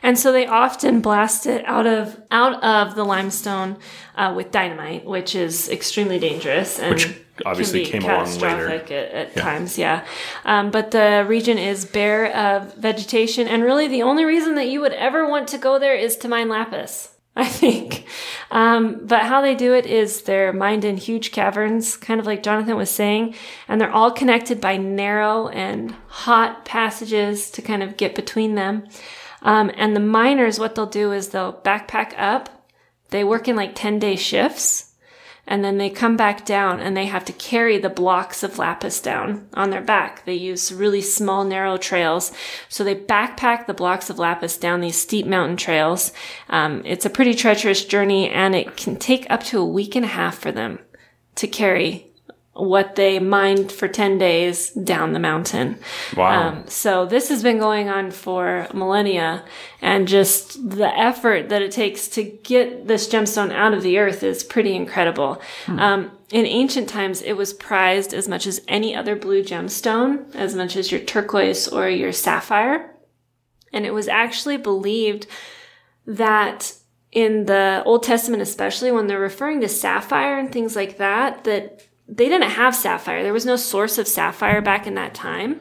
And 0.02 0.18
so 0.18 0.30
they 0.32 0.46
often 0.46 1.00
blast 1.00 1.46
it 1.46 1.64
out 1.64 1.86
of 1.86 2.20
out 2.30 2.62
of 2.62 2.94
the 2.94 3.04
limestone 3.04 3.78
uh, 4.14 4.32
with 4.36 4.50
dynamite, 4.50 5.04
which 5.04 5.34
is 5.34 5.68
extremely 5.68 6.18
dangerous 6.18 6.78
and 6.78 6.94
Which 6.94 7.20
obviously 7.46 7.84
came 7.84 8.02
along 8.04 8.38
later. 8.38 8.68
At, 8.68 8.90
at 8.90 9.36
times. 9.36 9.78
Yeah, 9.78 10.04
um, 10.44 10.70
but 10.70 10.90
the 10.90 11.24
region 11.28 11.58
is 11.58 11.84
bare 11.84 12.34
of 12.34 12.74
vegetation, 12.76 13.48
and 13.48 13.62
really 13.62 13.88
the 13.88 14.02
only 14.02 14.24
reason 14.24 14.54
that 14.56 14.68
you 14.68 14.80
would 14.80 14.92
ever 14.92 15.28
want 15.28 15.48
to 15.48 15.58
go 15.58 15.78
there 15.78 15.94
is 15.94 16.16
to 16.18 16.28
mine 16.28 16.48
lapis. 16.48 17.10
I 17.36 17.46
think. 17.46 18.06
Um, 18.50 19.06
but 19.06 19.22
how 19.22 19.40
they 19.40 19.54
do 19.54 19.72
it 19.72 19.86
is 19.86 20.22
they're 20.22 20.52
mined 20.52 20.84
in 20.84 20.96
huge 20.96 21.30
caverns, 21.30 21.96
kind 21.96 22.18
of 22.18 22.26
like 22.26 22.42
Jonathan 22.42 22.76
was 22.76 22.90
saying, 22.90 23.34
and 23.68 23.80
they're 23.80 23.92
all 23.92 24.10
connected 24.10 24.60
by 24.60 24.76
narrow 24.76 25.48
and 25.48 25.92
hot 26.08 26.64
passages 26.64 27.50
to 27.52 27.62
kind 27.62 27.84
of 27.84 27.96
get 27.96 28.16
between 28.16 28.56
them. 28.56 28.84
Um, 29.42 29.70
and 29.76 29.94
the 29.94 30.00
miners, 30.00 30.58
what 30.58 30.74
they'll 30.74 30.86
do 30.86 31.12
is 31.12 31.28
they'll 31.28 31.52
backpack 31.52 32.12
up. 32.18 32.66
They 33.10 33.24
work 33.24 33.48
in 33.48 33.56
like 33.56 33.74
10 33.74 33.98
day 33.98 34.16
shifts 34.16 34.89
and 35.50 35.64
then 35.64 35.78
they 35.78 35.90
come 35.90 36.16
back 36.16 36.46
down 36.46 36.78
and 36.78 36.96
they 36.96 37.06
have 37.06 37.24
to 37.24 37.32
carry 37.32 37.76
the 37.76 37.90
blocks 37.90 38.44
of 38.44 38.56
lapis 38.56 39.00
down 39.00 39.48
on 39.52 39.70
their 39.70 39.82
back. 39.82 40.24
They 40.24 40.34
use 40.34 40.72
really 40.72 41.02
small, 41.02 41.44
narrow 41.44 41.76
trails. 41.76 42.32
So 42.68 42.84
they 42.84 42.94
backpack 42.94 43.66
the 43.66 43.74
blocks 43.74 44.08
of 44.08 44.20
lapis 44.20 44.56
down 44.56 44.80
these 44.80 44.96
steep 44.96 45.26
mountain 45.26 45.56
trails. 45.56 46.12
Um, 46.48 46.82
it's 46.84 47.04
a 47.04 47.10
pretty 47.10 47.34
treacherous 47.34 47.84
journey 47.84 48.30
and 48.30 48.54
it 48.54 48.76
can 48.76 48.94
take 48.94 49.26
up 49.28 49.42
to 49.44 49.58
a 49.58 49.66
week 49.66 49.96
and 49.96 50.04
a 50.04 50.08
half 50.08 50.38
for 50.38 50.52
them 50.52 50.78
to 51.34 51.48
carry 51.48 52.09
what 52.60 52.96
they 52.96 53.18
mined 53.18 53.72
for 53.72 53.88
10 53.88 54.18
days 54.18 54.70
down 54.70 55.12
the 55.12 55.18
mountain. 55.18 55.78
Wow. 56.16 56.48
Um, 56.48 56.66
so 56.66 57.06
this 57.06 57.28
has 57.28 57.42
been 57.42 57.58
going 57.58 57.88
on 57.88 58.10
for 58.10 58.66
millennia 58.74 59.44
and 59.80 60.06
just 60.06 60.70
the 60.70 60.88
effort 60.88 61.48
that 61.48 61.62
it 61.62 61.72
takes 61.72 62.08
to 62.08 62.22
get 62.22 62.86
this 62.86 63.08
gemstone 63.08 63.52
out 63.52 63.72
of 63.72 63.82
the 63.82 63.98
earth 63.98 64.22
is 64.22 64.44
pretty 64.44 64.74
incredible. 64.74 65.40
Um, 65.68 66.10
in 66.30 66.46
ancient 66.46 66.88
times, 66.88 67.22
it 67.22 67.32
was 67.32 67.52
prized 67.52 68.14
as 68.14 68.28
much 68.28 68.46
as 68.46 68.60
any 68.68 68.94
other 68.94 69.16
blue 69.16 69.42
gemstone, 69.42 70.32
as 70.34 70.54
much 70.54 70.76
as 70.76 70.92
your 70.92 71.00
turquoise 71.00 71.66
or 71.66 71.88
your 71.88 72.12
sapphire. 72.12 72.94
And 73.72 73.86
it 73.86 73.94
was 73.94 74.08
actually 74.08 74.56
believed 74.56 75.26
that 76.06 76.74
in 77.12 77.46
the 77.46 77.82
Old 77.84 78.02
Testament, 78.02 78.42
especially 78.42 78.92
when 78.92 79.06
they're 79.06 79.18
referring 79.18 79.60
to 79.60 79.68
sapphire 79.68 80.38
and 80.38 80.52
things 80.52 80.76
like 80.76 80.98
that, 80.98 81.44
that 81.44 81.86
they 82.10 82.28
didn't 82.28 82.50
have 82.50 82.74
sapphire. 82.74 83.22
There 83.22 83.32
was 83.32 83.46
no 83.46 83.56
source 83.56 83.96
of 83.96 84.08
sapphire 84.08 84.60
back 84.60 84.86
in 84.86 84.94
that 84.94 85.14
time. 85.14 85.60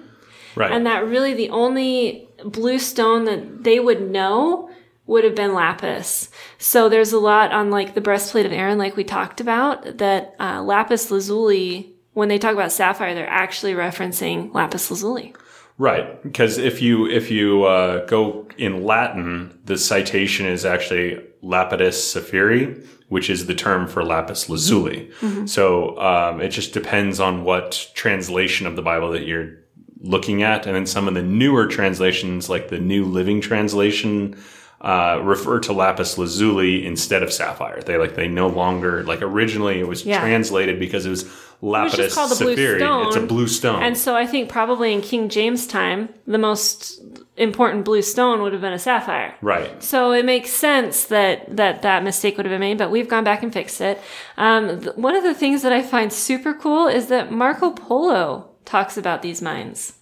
right. 0.56 0.72
And 0.72 0.86
that 0.86 1.06
really 1.06 1.34
the 1.34 1.50
only 1.50 2.28
blue 2.44 2.80
stone 2.80 3.26
that 3.26 3.64
they 3.64 3.80
would 3.80 4.10
know 4.10 4.70
would 5.06 5.24
have 5.24 5.36
been 5.36 5.54
lapis. 5.54 6.30
So 6.58 6.88
there's 6.90 7.14
a 7.14 7.20
lot 7.20 7.52
on 7.52 7.72
like 7.72 7.94
the 7.94 8.02
breastplate 8.02 8.46
of 8.46 8.52
Aaron, 8.52 8.78
like 8.78 8.96
we 8.96 9.04
talked 9.04 9.42
about, 9.42 9.98
that 9.98 10.36
uh, 10.40 10.62
lapis 10.62 11.10
lazuli, 11.10 11.94
when 12.14 12.30
they 12.30 12.38
talk 12.38 12.54
about 12.54 12.72
sapphire, 12.72 13.16
they're 13.16 13.30
actually 13.30 13.74
referencing 13.74 14.54
lapis 14.54 14.90
lazuli. 14.92 15.34
Right, 15.82 16.22
because 16.22 16.58
if 16.58 16.82
you 16.82 17.08
if 17.08 17.32
you 17.32 17.64
uh, 17.64 18.06
go 18.06 18.48
in 18.58 18.84
Latin, 18.84 19.58
the 19.64 19.78
citation 19.78 20.46
is 20.46 20.66
actually 20.66 21.26
lapidus 21.42 21.94
sapphire, 21.94 22.76
which 23.08 23.30
is 23.30 23.46
the 23.46 23.56
term 23.56 23.88
for 23.88 24.04
lapis 24.04 24.50
lazuli. 24.50 25.10
So 25.46 25.98
um, 26.00 26.42
it 26.42 26.50
just 26.50 26.74
depends 26.74 27.22
on 27.22 27.46
what 27.46 27.90
translation 27.94 28.68
of 28.68 28.76
the 28.76 28.82
Bible 28.82 29.10
that 29.12 29.26
you're 29.26 29.54
looking 30.02 30.44
at, 30.44 30.68
and 30.68 30.76
then 30.76 30.86
some 30.86 31.08
of 31.08 31.14
the 31.14 31.24
newer 31.24 31.66
translations, 31.66 32.50
like 32.50 32.68
the 32.68 32.80
New 32.80 33.06
Living 33.06 33.40
Translation, 33.40 34.38
uh, 34.82 35.20
refer 35.24 35.60
to 35.62 35.72
lapis 35.74 36.18
lazuli 36.18 36.86
instead 36.86 37.24
of 37.24 37.32
sapphire. 37.32 37.82
They 37.82 37.98
like 37.98 38.16
they 38.16 38.28
no 38.28 38.48
longer 38.50 39.04
like 39.06 39.22
originally 39.22 39.80
it 39.80 39.88
was 39.88 40.06
Yeah. 40.06 40.20
translated 40.20 40.78
because 40.78 41.06
it 41.06 41.10
was 41.10 41.24
lapidus 41.62 41.96
just 41.96 42.16
called 42.16 42.32
a 42.32 42.36
blue 42.36 42.78
stone. 42.78 43.08
It's 43.08 43.16
a 43.16 43.22
blue 43.22 43.48
stone. 43.48 43.84
And 43.84 43.98
so 43.98 44.16
I 44.16 44.26
think 44.26 44.50
probably 44.50 44.94
in 44.94 45.02
King 45.02 45.30
James 45.30 45.68
time, 45.68 46.10
the 46.26 46.38
most 46.38 47.02
important 47.36 47.86
blue 47.86 48.02
stone 48.02 48.42
would 48.42 48.54
have 48.54 48.62
been 48.62 48.74
a 48.74 48.80
sapphire. 48.80 49.36
right. 49.42 49.82
So 49.84 50.12
it 50.12 50.26
makes 50.26 50.52
sense 50.52 51.06
that 51.06 51.56
that 51.56 51.82
that 51.82 52.04
mistake 52.04 52.38
would 52.38 52.46
have 52.46 52.52
been 52.52 52.60
made, 52.60 52.78
but 52.78 52.92
we've 52.92 53.08
gone 53.08 53.24
back 53.24 53.44
and 53.44 53.52
fixed 53.52 53.82
it. 53.82 54.02
Um, 54.38 54.82
th- 54.82 54.96
one 54.96 55.16
of 55.16 55.24
the 55.24 55.34
things 55.34 55.62
that 55.64 55.74
I 55.74 55.82
find 55.82 56.12
super 56.12 56.54
cool 56.54 56.88
is 56.88 57.08
that 57.08 57.32
Marco 57.32 57.72
Polo 57.72 58.52
talks 58.66 58.98
about 58.98 59.22
these 59.22 59.42
mines, 59.42 59.94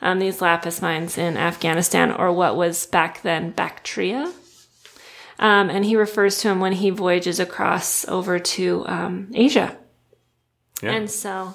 um, 0.00 0.18
these 0.18 0.40
lapis 0.40 0.80
mines 0.80 1.18
in 1.18 1.36
Afghanistan, 1.36 2.12
or 2.12 2.32
what 2.32 2.56
was 2.56 2.86
back 2.86 3.22
then 3.22 3.50
Bactria. 3.50 4.32
Um, 5.38 5.68
and 5.68 5.84
he 5.84 5.96
refers 5.96 6.38
to 6.38 6.48
them 6.48 6.60
when 6.60 6.72
he 6.72 6.90
voyages 6.90 7.40
across 7.40 8.06
over 8.08 8.38
to 8.38 8.84
um, 8.86 9.30
Asia. 9.34 9.76
Yeah. 10.82 10.92
And 10.92 11.10
so 11.10 11.54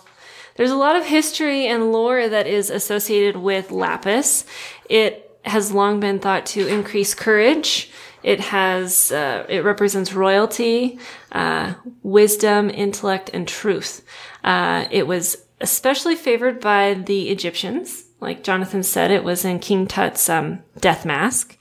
there's 0.55 0.71
a 0.71 0.75
lot 0.75 0.95
of 0.95 1.05
history 1.05 1.67
and 1.67 1.91
lore 1.91 2.27
that 2.27 2.47
is 2.47 2.69
associated 2.69 3.38
with 3.38 3.71
lapis. 3.71 4.45
It 4.89 5.39
has 5.45 5.71
long 5.71 5.99
been 5.99 6.19
thought 6.19 6.45
to 6.47 6.67
increase 6.67 7.13
courage. 7.13 7.91
It 8.23 8.39
has, 8.41 9.12
uh, 9.12 9.45
it 9.47 9.63
represents 9.63 10.13
royalty, 10.13 10.99
uh, 11.32 11.75
wisdom, 12.03 12.69
intellect, 12.69 13.29
and 13.34 13.47
truth. 13.47 14.05
Uh, 14.43 14.86
it 14.91 15.08
was 15.08 15.38
especially 15.62 16.15
favored 16.15 16.60
by 16.60 16.93
the 16.93 17.29
Egyptians. 17.29 18.05
Like 18.19 18.43
Jonathan 18.43 18.84
said, 18.84 19.12
it 19.12 19.23
was 19.23 19.45
in 19.45 19.60
King 19.60 19.88
Tut's 19.88 20.27
um, 20.27 20.60
death 20.79 21.05
mask. 21.05 21.58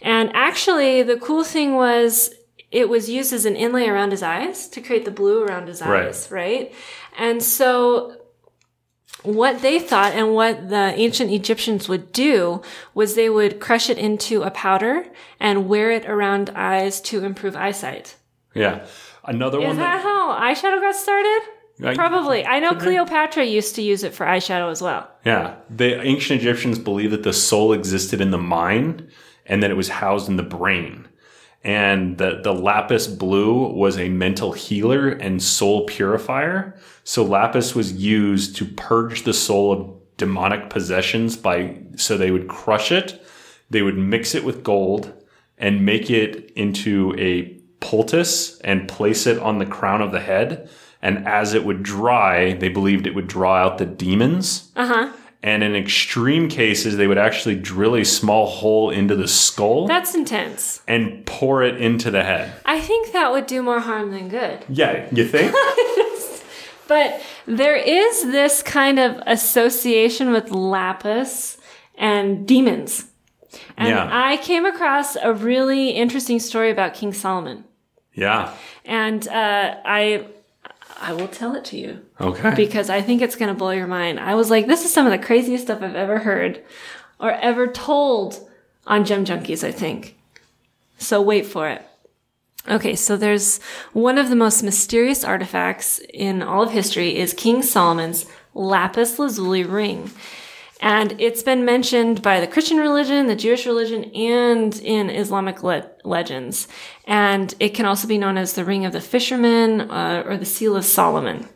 And 0.00 0.30
actually, 0.34 1.02
the 1.02 1.18
cool 1.18 1.44
thing 1.44 1.74
was 1.74 2.32
it 2.70 2.88
was 2.88 3.08
used 3.10 3.32
as 3.32 3.44
an 3.44 3.56
inlay 3.56 3.86
around 3.88 4.10
his 4.12 4.22
eyes 4.22 4.68
to 4.68 4.80
create 4.80 5.04
the 5.04 5.10
blue 5.10 5.42
around 5.42 5.66
his 5.68 5.82
eyes, 5.82 6.28
right? 6.30 6.72
And 7.18 7.42
so 7.42 8.16
what 9.22 9.60
they 9.60 9.78
thought 9.78 10.12
and 10.14 10.34
what 10.34 10.68
the 10.68 10.94
ancient 10.96 11.30
Egyptians 11.30 11.88
would 11.88 12.12
do 12.12 12.62
was 12.94 13.14
they 13.14 13.28
would 13.28 13.60
crush 13.60 13.90
it 13.90 13.98
into 13.98 14.42
a 14.42 14.50
powder 14.50 15.04
and 15.38 15.68
wear 15.68 15.90
it 15.90 16.06
around 16.06 16.50
eyes 16.54 17.00
to 17.02 17.24
improve 17.24 17.56
eyesight. 17.56 18.16
Yeah. 18.54 18.86
Another 19.24 19.58
one 19.58 19.66
Is 19.70 19.76
one 19.76 19.78
that 19.78 20.02
how 20.02 20.32
eyeshadow 20.32 20.80
got 20.80 20.94
started? 20.96 21.40
I- 21.84 21.94
Probably. 21.94 22.44
I 22.46 22.60
know 22.60 22.74
Cleopatra 22.74 23.44
used 23.44 23.74
to 23.76 23.82
use 23.82 24.02
it 24.04 24.14
for 24.14 24.24
eyeshadow 24.26 24.70
as 24.70 24.80
well. 24.82 25.10
Yeah. 25.24 25.56
The 25.68 26.00
ancient 26.02 26.40
Egyptians 26.40 26.78
believed 26.78 27.12
that 27.12 27.22
the 27.22 27.32
soul 27.32 27.72
existed 27.72 28.20
in 28.20 28.30
the 28.30 28.38
mind 28.38 29.08
and 29.46 29.62
that 29.62 29.70
it 29.70 29.76
was 29.76 29.88
housed 29.88 30.28
in 30.28 30.36
the 30.36 30.42
brain. 30.42 31.08
And 31.62 32.16
the, 32.16 32.40
the 32.42 32.54
lapis 32.54 33.06
blue 33.06 33.68
was 33.68 33.98
a 33.98 34.08
mental 34.08 34.52
healer 34.52 35.10
and 35.10 35.42
soul 35.42 35.84
purifier. 35.84 36.78
So 37.04 37.22
lapis 37.22 37.74
was 37.74 37.92
used 37.92 38.56
to 38.56 38.64
purge 38.64 39.24
the 39.24 39.34
soul 39.34 39.72
of 39.72 40.16
demonic 40.16 40.70
possessions 40.70 41.36
by 41.36 41.78
so 41.96 42.16
they 42.16 42.30
would 42.30 42.48
crush 42.48 42.92
it, 42.92 43.22
they 43.68 43.82
would 43.82 43.96
mix 43.96 44.34
it 44.34 44.44
with 44.44 44.62
gold 44.62 45.12
and 45.58 45.84
make 45.84 46.10
it 46.10 46.50
into 46.56 47.14
a 47.18 47.60
poultice 47.80 48.58
and 48.60 48.88
place 48.88 49.26
it 49.26 49.38
on 49.38 49.58
the 49.58 49.66
crown 49.66 50.00
of 50.00 50.12
the 50.12 50.20
head. 50.20 50.68
And 51.02 51.26
as 51.26 51.54
it 51.54 51.64
would 51.64 51.82
dry, 51.82 52.52
they 52.54 52.68
believed 52.68 53.06
it 53.06 53.14
would 53.14 53.26
draw 53.26 53.56
out 53.56 53.78
the 53.78 53.86
demons. 53.86 54.70
Uh 54.76 54.86
huh. 54.86 55.12
And 55.42 55.62
in 55.62 55.74
extreme 55.74 56.48
cases, 56.50 56.96
they 56.98 57.06
would 57.06 57.16
actually 57.16 57.54
drill 57.56 57.96
a 57.96 58.04
small 58.04 58.46
hole 58.46 58.90
into 58.90 59.16
the 59.16 59.26
skull 59.26 59.86
That's 59.86 60.14
intense. 60.14 60.82
and 60.86 61.24
pour 61.24 61.62
it 61.62 61.80
into 61.80 62.10
the 62.10 62.22
head. 62.22 62.52
I 62.66 62.78
think 62.80 63.12
that 63.12 63.32
would 63.32 63.46
do 63.46 63.62
more 63.62 63.80
harm 63.80 64.10
than 64.10 64.28
good. 64.28 64.64
Yeah, 64.68 65.06
you 65.12 65.26
think? 65.26 65.54
But 66.88 67.22
there 67.46 67.76
is 67.76 68.22
this 68.32 68.62
kind 68.64 68.98
of 68.98 69.22
association 69.24 70.32
with 70.32 70.50
lapis 70.50 71.56
and 71.96 72.48
demons. 72.48 73.06
And 73.76 73.88
Yeah. 73.90 74.08
I 74.12 74.38
came 74.38 74.66
across 74.66 75.14
a 75.14 75.32
really 75.32 75.90
interesting 75.90 76.40
story 76.40 76.68
about 76.68 76.94
King 76.94 77.12
Solomon. 77.12 77.62
yeah. 78.12 78.52
And 78.84 79.28
uh, 79.28 79.76
I 79.84 80.26
I 81.00 81.12
will 81.14 81.28
tell 81.28 81.54
it 81.56 81.64
to 81.66 81.78
you 81.78 82.00
Okay. 82.20 82.54
because 82.54 82.90
I 82.90 83.00
think 83.00 83.22
it's 83.22 83.36
going 83.36 83.48
to 83.48 83.58
blow 83.58 83.70
your 83.70 83.86
mind. 83.86 84.20
I 84.20 84.34
was 84.34 84.50
like, 84.50 84.66
this 84.66 84.84
is 84.84 84.92
some 84.92 85.06
of 85.06 85.12
the 85.12 85.24
craziest 85.26 85.64
stuff 85.64 85.82
I've 85.82 85.94
ever 85.94 86.18
heard 86.18 86.62
or 87.18 87.32
ever 87.32 87.66
told 87.66 88.38
on 88.86 89.04
Gem 89.04 89.24
Junkies, 89.24 89.64
I 89.66 89.72
think. 89.72 90.16
So 90.98 91.22
wait 91.22 91.46
for 91.46 91.68
it. 91.68 91.82
Okay, 92.68 92.94
so 92.94 93.16
there's 93.16 93.58
one 93.94 94.18
of 94.18 94.28
the 94.28 94.36
most 94.36 94.62
mysterious 94.62 95.24
artifacts 95.24 95.98
in 96.12 96.42
all 96.42 96.62
of 96.64 96.72
history 96.72 97.16
is 97.16 97.32
King 97.32 97.62
Solomon's 97.62 98.26
lapis 98.52 99.18
lazuli 99.18 99.64
ring. 99.64 100.10
And 100.80 101.14
it's 101.20 101.42
been 101.42 101.64
mentioned 101.64 102.22
by 102.22 102.40
the 102.40 102.46
Christian 102.46 102.78
religion, 102.78 103.26
the 103.26 103.36
Jewish 103.36 103.66
religion, 103.66 104.04
and 104.14 104.74
in 104.80 105.10
Islamic 105.10 105.62
le- 105.62 105.90
legends. 106.04 106.68
And 107.04 107.54
it 107.60 107.74
can 107.74 107.84
also 107.84 108.08
be 108.08 108.16
known 108.16 108.38
as 108.38 108.54
the 108.54 108.64
Ring 108.64 108.86
of 108.86 108.92
the 108.92 109.00
Fisherman 109.00 109.82
uh, 109.82 110.22
or 110.24 110.38
the 110.38 110.46
Seal 110.46 110.76
of 110.76 110.86
Solomon. 110.86 111.48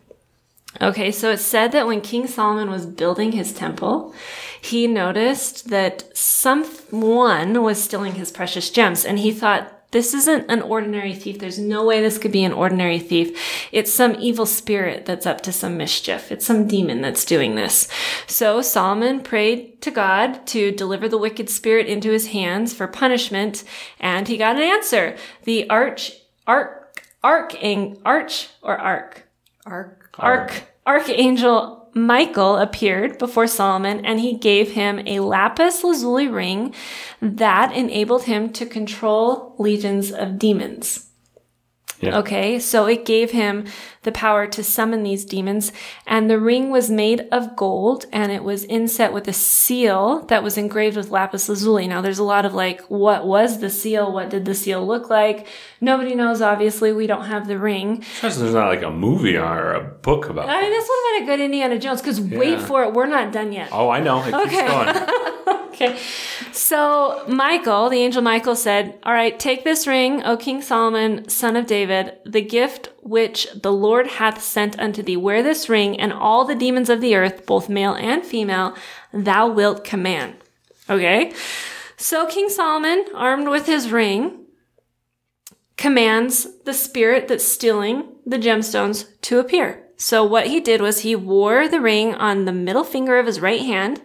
Okay, 0.81 1.11
so 1.11 1.31
it's 1.31 1.43
said 1.43 1.73
that 1.73 1.87
when 1.87 2.01
King 2.01 2.27
Solomon 2.27 2.69
was 2.69 2.85
building 2.85 3.33
his 3.33 3.53
temple, 3.53 4.15
he 4.61 4.87
noticed 4.87 5.69
that 5.71 6.17
someone 6.17 7.63
was 7.63 7.83
stealing 7.83 8.15
his 8.15 8.33
precious 8.33 8.71
gems, 8.71 9.05
and 9.05 9.21
he 9.21 9.33
thought, 9.33 9.84
this 9.95 10.13
isn't 10.13 10.51
an 10.51 10.61
ordinary 10.61 11.15
thief. 11.15 11.39
There's 11.39 11.61
no 11.61 11.85
way 11.87 12.01
this 12.01 12.19
could 12.19 12.33
be 12.33 12.43
an 12.43 12.53
ordinary 12.53 12.99
thief. 12.99 13.69
It's 13.71 13.93
some 13.93 14.17
evil 14.19 14.45
spirit 14.45 15.07
that's 15.07 15.25
up 15.25 15.41
to 15.43 15.53
some 15.53 15.77
mischief. 15.77 16.33
It's 16.33 16.45
some 16.45 16.67
demon 16.67 17.01
that's 17.01 17.25
doing 17.25 17.55
this. 17.55 17.87
So 18.27 18.61
Solomon 18.61 19.21
prayed 19.21 19.81
to 19.83 19.93
God 19.93 20.49
to 20.49 20.73
deliver 20.73 21.09
the 21.09 21.17
wicked 21.17 21.49
spirit 21.49 21.87
into 21.87 22.11
his 22.11 22.27
hands 22.27 22.75
for 22.75 22.89
punishment, 22.89 23.63
and 24.01 24.27
he 24.27 24.37
got 24.37 24.57
an 24.57 24.63
answer. 24.63 25.17
The 25.45 25.71
arch, 25.71 26.11
arch, 26.45 26.73
arch, 27.23 27.55
arch, 28.05 28.49
or 28.63 28.77
arc, 28.77 29.29
arc, 29.65 30.11
arc, 30.19 30.65
archangel 30.85 31.84
Michael 31.95 32.57
appeared 32.57 33.19
before 33.19 33.47
Solomon 33.47 34.05
and 34.05 34.19
he 34.19 34.37
gave 34.37 34.73
him 34.73 35.01
a 35.07 35.21
lapis 35.21 35.85
lazuli 35.85 36.27
ring 36.27 36.75
that 37.23 37.73
enabled 37.73 38.25
him 38.25 38.53
to 38.55 38.67
control 38.67 39.55
legions 39.59 40.11
of 40.11 40.39
demons. 40.39 41.04
Yeah. 42.01 42.19
Okay, 42.19 42.59
so 42.59 42.87
it 42.87 43.05
gave 43.05 43.31
him 43.31 43.67
the 44.03 44.13
power 44.13 44.47
to 44.47 44.63
summon 44.63 45.03
these 45.03 45.25
demons, 45.25 45.73
and 46.07 46.29
the 46.29 46.39
ring 46.39 46.71
was 46.71 46.91
made 46.91 47.27
of 47.33 47.57
gold 47.57 48.05
and 48.13 48.31
it 48.31 48.45
was 48.45 48.65
inset 48.65 49.13
with 49.13 49.27
a 49.29 49.33
seal 49.33 50.27
that 50.27 50.43
was 50.43 50.59
engraved 50.59 50.97
with 50.97 51.11
lapis 51.11 51.49
lazuli. 51.49 51.87
Now, 51.87 52.01
there's 52.03 52.19
a 52.19 52.25
lot 52.25 52.45
of 52.45 52.53
like, 52.53 52.83
what 52.83 53.27
was 53.27 53.61
the 53.61 53.71
seal? 53.71 54.13
What 54.13 54.29
did 54.31 54.45
the 54.45 54.55
seal 54.55 54.87
look 54.87 55.09
like? 55.09 55.47
Nobody 55.81 56.15
knows, 56.15 56.43
obviously. 56.43 56.93
We 56.93 57.07
don't 57.07 57.25
have 57.25 57.47
the 57.47 57.59
ring. 57.59 58.05
There's 58.21 58.39
not 58.41 58.69
like 58.69 58.83
a 58.83 58.91
movie 58.91 59.37
or 59.37 59.73
a 59.73 59.83
book 59.83 60.29
about 60.29 60.49
I 60.49 60.61
mean, 60.61 60.71
this 60.71 60.89
would 60.89 60.99
have 61.03 61.21
been 61.21 61.23
a 61.23 61.27
good 61.37 61.45
Indiana 61.45 61.79
Jones 61.79 62.01
because 62.01 62.21
wait 62.21 62.61
for 62.61 62.85
it, 62.85 62.93
we're 62.93 63.07
not 63.07 63.33
done 63.33 63.53
yet. 63.53 63.69
Oh, 63.73 63.89
I 63.89 64.01
know. 64.01 64.21
It 64.21 64.33
keeps 64.33 64.55
Okay. 64.55 65.61
Okay. 65.75 65.99
So 66.53 67.25
Michael, 67.27 67.89
the 67.89 67.99
angel 67.99 68.23
Michael 68.23 68.55
said, 68.55 68.97
All 69.03 69.13
right, 69.13 69.37
take 69.37 69.65
this 69.65 69.89
ring, 69.89 70.23
O 70.23 70.37
King 70.37 70.63
Solomon, 70.63 71.29
son 71.29 71.57
of 71.57 71.67
David, 71.67 72.17
the 72.25 72.43
gift 72.43 72.91
which 73.03 73.49
the 73.61 73.73
Lord 73.73 74.07
hath 74.07 74.41
sent 74.41 74.79
unto 74.79 75.03
thee. 75.03 75.17
Wear 75.17 75.43
this 75.43 75.69
ring, 75.69 75.99
and 75.99 76.13
all 76.13 76.45
the 76.45 76.55
demons 76.55 76.89
of 76.89 77.01
the 77.01 77.17
earth, 77.17 77.45
both 77.45 77.69
male 77.69 77.95
and 77.95 78.25
female, 78.25 78.77
thou 79.13 79.49
wilt 79.49 79.83
command. 79.83 80.37
Okay. 80.89 81.33
So 81.97 82.27
King 82.27 82.49
Solomon, 82.49 83.07
armed 83.13 83.49
with 83.49 83.67
his 83.67 83.91
ring, 83.91 84.45
commands 85.77 86.47
the 86.65 86.75
spirit 86.75 87.27
that's 87.27 87.45
stealing 87.45 88.15
the 88.25 88.39
gemstones 88.39 89.07
to 89.23 89.41
appear. 89.41 89.89
So 89.97 90.23
what 90.23 90.47
he 90.47 90.61
did 90.61 90.81
was 90.81 91.01
he 91.01 91.17
wore 91.17 91.67
the 91.67 91.81
ring 91.81 92.15
on 92.15 92.45
the 92.45 92.53
middle 92.53 92.85
finger 92.85 93.19
of 93.19 93.27
his 93.27 93.41
right 93.41 93.63
hand. 93.63 94.01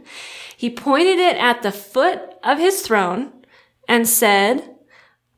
He 0.59 0.69
pointed 0.69 1.19
it 1.19 1.37
at 1.37 1.61
the 1.61 1.71
foot 1.71 2.19
of 2.43 2.59
his 2.59 2.81
throne 2.81 3.31
and 3.87 4.05
said, 4.05 4.75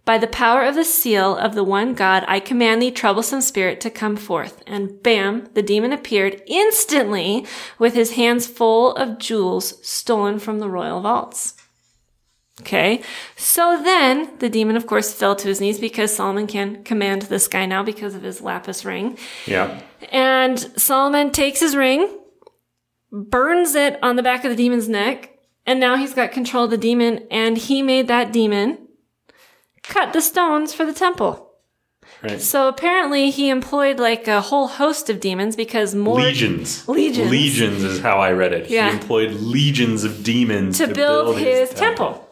by 0.04 0.18
the 0.18 0.26
power 0.26 0.64
of 0.64 0.74
the 0.74 0.84
seal 0.84 1.38
of 1.38 1.54
the 1.54 1.64
one 1.64 1.94
God, 1.94 2.26
I 2.28 2.40
command 2.40 2.82
thee, 2.82 2.90
troublesome 2.90 3.42
spirit, 3.42 3.80
to 3.82 3.92
come 3.92 4.16
forth. 4.16 4.64
And 4.66 5.04
bam, 5.04 5.48
the 5.54 5.62
demon 5.62 5.94
appeared 5.94 6.42
instantly 6.48 7.46
with 7.78 7.94
his 7.94 8.14
hands 8.14 8.48
full 8.48 8.96
of 8.96 9.20
jewels 9.20 9.88
stolen 9.88 10.40
from 10.40 10.58
the 10.58 10.68
royal 10.68 11.02
vaults. 11.02 11.54
Okay. 12.62 13.04
So 13.36 13.80
then 13.80 14.40
the 14.40 14.50
demon, 14.50 14.76
of 14.76 14.88
course, 14.88 15.14
fell 15.14 15.36
to 15.36 15.48
his 15.48 15.62
knees 15.62 15.80
because 15.80 16.16
Solomon 16.16 16.48
can 16.48 16.84
command 16.84 17.22
this 17.24 17.48
guy 17.48 17.68
now 17.68 17.84
because 17.84 18.16
of 18.16 18.24
his 18.24 18.42
lapis 18.42 18.84
ring. 18.84 19.20
Yeah. 19.46 19.84
And 20.12 20.58
Solomon 20.82 21.30
takes 21.30 21.60
his 21.60 21.76
ring, 21.76 22.18
burns 23.12 23.76
it 23.76 24.00
on 24.02 24.16
the 24.16 24.24
back 24.24 24.44
of 24.44 24.56
the 24.56 24.64
demon's 24.64 24.88
neck, 24.90 25.38
and 25.66 25.80
now 25.80 25.96
he's 25.96 26.14
got 26.14 26.32
control 26.32 26.66
of 26.66 26.72
the 26.72 26.78
demon, 26.78 27.28
and 27.30 27.58
he 27.58 27.82
made 27.82 28.08
that 28.08 28.32
demon 28.32 28.88
cut 29.84 30.14
the 30.14 30.22
stones 30.22 30.74
for 30.74 30.86
the 30.86 30.94
temple. 30.94 31.50
Right. 32.24 32.40
So 32.40 32.68
apparently 32.68 33.32
he 33.32 33.50
employed 33.50 34.00
like 34.00 34.28
a 34.28 34.42
whole 34.42 34.68
host 34.68 35.10
of 35.10 35.20
demons 35.20 35.56
because 35.56 35.96
more 35.96 36.20
Legions. 36.20 36.88
Legions. 36.88 37.32
Legions 37.32 37.84
is 37.84 38.00
how 38.00 38.20
I 38.20 38.32
read 38.32 38.54
it. 38.54 38.70
Yeah. 38.70 38.90
He 38.90 38.98
employed 38.98 39.32
legions 39.32 40.04
of 40.04 40.24
demons 40.24 40.78
to, 40.78 40.88
build, 40.88 41.40
his, 41.40 41.72
temple. 41.72 42.28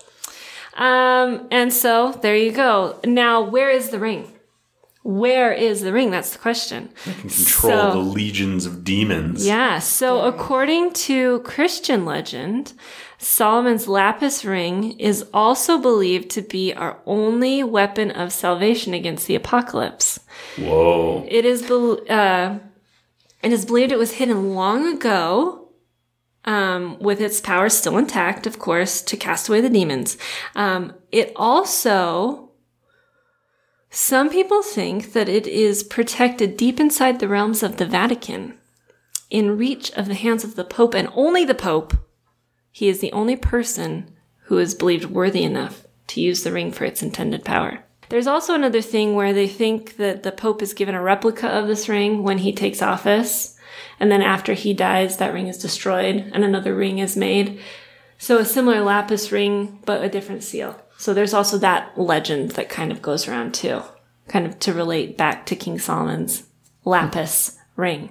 Um, 0.76 1.48
and 1.50 1.74
so 1.74 2.12
there 2.22 2.36
you 2.36 2.52
go. 2.52 3.00
Now, 3.04 3.42
where 3.42 3.72
is 3.72 3.90
the 3.90 4.00
ring? 4.00 4.32
Where 5.04 5.54
is 5.54 5.82
the 5.82 5.94
ring? 5.94 6.12
That's 6.12 6.32
the 6.32 6.40
question. 6.40 6.90
Can 7.04 7.14
control 7.14 7.72
So- 7.72 7.92
the 7.92 7.98
legions 8.00 8.66
of 8.66 8.84
demons. 8.84 9.46
Yeah. 9.48 9.80
So 9.80 10.22
according 10.22 10.92
to 11.08 11.40
Christian 11.40 12.06
legend, 12.06 12.74
Solomon's 13.18 13.88
lapis 13.88 14.44
ring 14.46 14.98
is 15.00 15.26
also 15.34 15.78
believed 15.78 16.30
to 16.32 16.42
be 16.42 16.74
our 16.74 16.98
only 17.06 17.64
weapon 17.64 18.12
of 18.12 18.32
salvation 18.32 18.94
against 18.94 19.28
the 19.28 19.36
apocalypse. 19.36 20.20
Whoa. 20.58 21.26
It 21.28 21.46
is, 21.46 21.62
bel 21.64 22.00
uh, 22.10 22.60
it 23.44 23.52
is 23.54 23.66
believed 23.66 23.92
it 23.92 24.00
was 24.00 24.14
hidden 24.14 24.54
long 24.54 24.88
ago, 24.96 25.70
um, 26.46 26.98
with 27.00 27.20
its 27.22 27.42
power 27.42 27.68
still 27.70 27.98
intact, 27.98 28.48
of 28.48 28.60
course, 28.60 29.02
to 29.02 29.18
cast 29.18 29.50
away 29.50 29.60
the 29.62 29.70
demons. 29.70 30.18
Um, 30.56 30.94
it 31.12 31.32
also, 31.36 32.49
some 33.92 34.30
people 34.30 34.62
think 34.62 35.14
that 35.14 35.28
it 35.28 35.48
is 35.48 35.84
protected 35.84 36.58
deep 36.58 36.80
inside 36.80 37.20
the 37.20 37.28
realms 37.28 37.64
of 37.64 37.78
the 37.78 37.86
Vatican, 37.86 38.58
in 39.30 39.58
reach 39.58 39.92
of 39.94 40.08
the 40.08 40.14
hands 40.16 40.44
of 40.44 40.56
the 40.56 40.64
Pope 40.64 40.94
and 40.94 41.10
only 41.14 41.44
the 41.44 41.56
Pope. 41.56 41.96
He 42.72 42.88
is 42.88 43.00
the 43.00 43.12
only 43.12 43.36
person 43.36 44.16
who 44.44 44.58
is 44.60 44.76
believed 44.76 45.06
worthy 45.06 45.44
enough 45.44 45.86
to 46.08 46.22
use 46.22 46.44
the 46.44 46.52
ring 46.52 46.72
for 46.72 46.86
its 46.86 47.02
intended 47.02 47.44
power. 47.44 47.84
There's 48.10 48.28
also 48.28 48.56
another 48.56 48.82
thing 48.82 49.14
where 49.16 49.34
they 49.34 49.48
think 49.48 49.98
that 49.98 50.24
the 50.24 50.32
Pope 50.32 50.62
is 50.62 50.74
given 50.74 50.96
a 50.96 51.02
replica 51.02 51.48
of 51.48 51.68
this 51.68 51.88
ring 51.88 52.24
when 52.24 52.40
he 52.40 52.52
takes 52.54 52.82
office, 52.82 53.56
and 54.00 54.12
then 54.12 54.22
after 54.22 54.54
he 54.54 54.74
dies, 54.74 55.18
that 55.18 55.34
ring 55.34 55.48
is 55.48 55.58
destroyed 55.58 56.30
and 56.34 56.44
another 56.44 56.76
ring 56.76 57.00
is 57.00 57.18
made. 57.18 57.60
So 58.18 58.38
a 58.38 58.46
similar 58.46 58.82
lapis 58.82 59.32
ring, 59.32 59.80
but 59.86 60.04
a 60.04 60.10
different 60.10 60.44
seal. 60.44 60.80
So 61.00 61.14
there's 61.14 61.34
also 61.34 61.58
that 61.60 61.98
legend 61.98 62.52
that 62.52 62.68
kind 62.70 62.92
of 62.92 63.02
goes 63.02 63.28
around 63.28 63.54
too, 63.54 63.82
kind 64.28 64.46
of 64.46 64.60
to 64.60 64.74
relate 64.74 65.18
back 65.18 65.46
to 65.48 65.56
King 65.56 65.80
Solomon's 65.80 66.44
lapis 66.86 67.58
ring. 67.78 68.10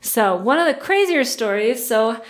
So 0.00 0.34
one 0.36 0.58
of 0.58 0.66
the 0.66 0.74
crazier 0.80 1.24
stories. 1.24 1.86
So 1.86 2.20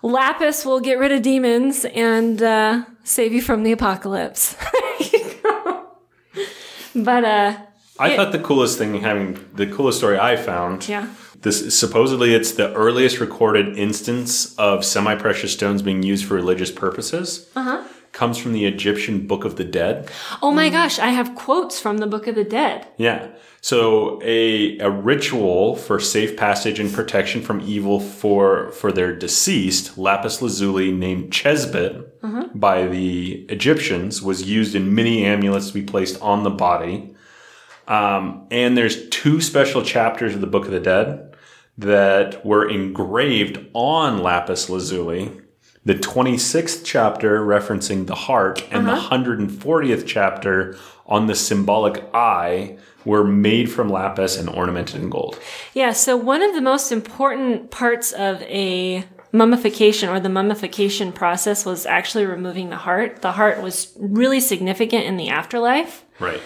lapis 0.00 0.64
will 0.64 0.78
get 0.80 0.98
rid 0.98 1.10
of 1.12 1.22
demons 1.22 1.84
and 1.86 2.40
uh, 2.40 2.84
save 3.02 3.32
you 3.32 3.42
from 3.42 3.64
the 3.64 3.72
apocalypse. 3.72 4.54
but 6.94 7.24
uh, 7.24 7.56
I 7.98 8.10
Yeah. 8.10 8.16
thought 8.16 8.32
the 8.32 8.38
coolest 8.38 8.78
thing 8.78 9.00
having 9.00 9.38
the 9.54 9.66
coolest 9.66 9.98
story 9.98 10.18
I 10.18 10.36
found 10.36 10.88
Yeah. 10.88 11.08
This 11.42 11.78
supposedly 11.78 12.34
it's 12.34 12.52
the 12.52 12.72
earliest 12.74 13.20
recorded 13.20 13.76
instance 13.78 14.54
of 14.56 14.84
semi-precious 14.84 15.52
stones 15.52 15.82
being 15.82 16.02
used 16.02 16.24
for 16.24 16.34
religious 16.34 16.70
purposes. 16.72 17.48
Uh-huh. 17.54 17.82
Comes 18.16 18.38
from 18.38 18.54
the 18.54 18.64
Egyptian 18.64 19.26
Book 19.26 19.44
of 19.44 19.56
the 19.56 19.64
Dead. 19.64 20.10
Oh 20.42 20.50
my 20.50 20.70
gosh, 20.70 20.98
I 20.98 21.08
have 21.08 21.34
quotes 21.34 21.78
from 21.78 21.98
the 21.98 22.06
Book 22.06 22.26
of 22.26 22.34
the 22.34 22.44
Dead. 22.44 22.86
Yeah. 22.96 23.28
So 23.60 24.18
a 24.22 24.78
a 24.78 24.90
ritual 24.90 25.76
for 25.76 26.00
safe 26.00 26.34
passage 26.34 26.80
and 26.80 26.90
protection 26.90 27.42
from 27.42 27.60
evil 27.60 28.00
for 28.00 28.72
for 28.72 28.90
their 28.90 29.14
deceased 29.14 29.98
lapis 29.98 30.40
lazuli 30.40 30.92
named 30.92 31.30
Chesbit 31.30 32.06
by 32.58 32.86
the 32.86 33.44
Egyptians 33.50 34.22
was 34.22 34.48
used 34.48 34.74
in 34.74 34.94
many 34.94 35.22
amulets 35.26 35.68
to 35.68 35.74
be 35.74 35.82
placed 35.82 36.18
on 36.22 36.42
the 36.42 36.48
body. 36.50 37.14
Um, 37.86 38.46
and 38.50 38.78
there's 38.78 39.10
two 39.10 39.42
special 39.42 39.82
chapters 39.82 40.34
of 40.34 40.40
the 40.40 40.46
Book 40.46 40.64
of 40.64 40.70
the 40.70 40.80
Dead 40.80 41.34
that 41.76 42.46
were 42.46 42.66
engraved 42.66 43.62
on 43.74 44.22
lapis 44.22 44.70
lazuli. 44.70 45.30
The 45.86 45.94
26th 45.94 46.82
chapter 46.84 47.40
referencing 47.46 48.08
the 48.08 48.14
heart 48.16 48.66
and 48.72 48.88
the 48.88 48.92
uh-huh. 48.92 49.18
140th 49.18 50.04
chapter 50.04 50.76
on 51.06 51.28
the 51.28 51.34
symbolic 51.36 52.02
eye 52.12 52.76
were 53.04 53.22
made 53.22 53.70
from 53.70 53.88
lapis 53.88 54.36
and 54.36 54.48
ornamented 54.48 55.00
in 55.00 55.10
gold. 55.10 55.38
Yeah, 55.74 55.92
so 55.92 56.16
one 56.16 56.42
of 56.42 56.54
the 56.54 56.60
most 56.60 56.90
important 56.90 57.70
parts 57.70 58.10
of 58.10 58.42
a 58.42 59.04
mummification 59.30 60.08
or 60.08 60.18
the 60.18 60.28
mummification 60.28 61.12
process 61.12 61.64
was 61.64 61.86
actually 61.86 62.26
removing 62.26 62.70
the 62.70 62.78
heart. 62.78 63.22
The 63.22 63.32
heart 63.32 63.62
was 63.62 63.92
really 63.96 64.40
significant 64.40 65.04
in 65.04 65.16
the 65.16 65.28
afterlife. 65.28 66.04
Right. 66.18 66.40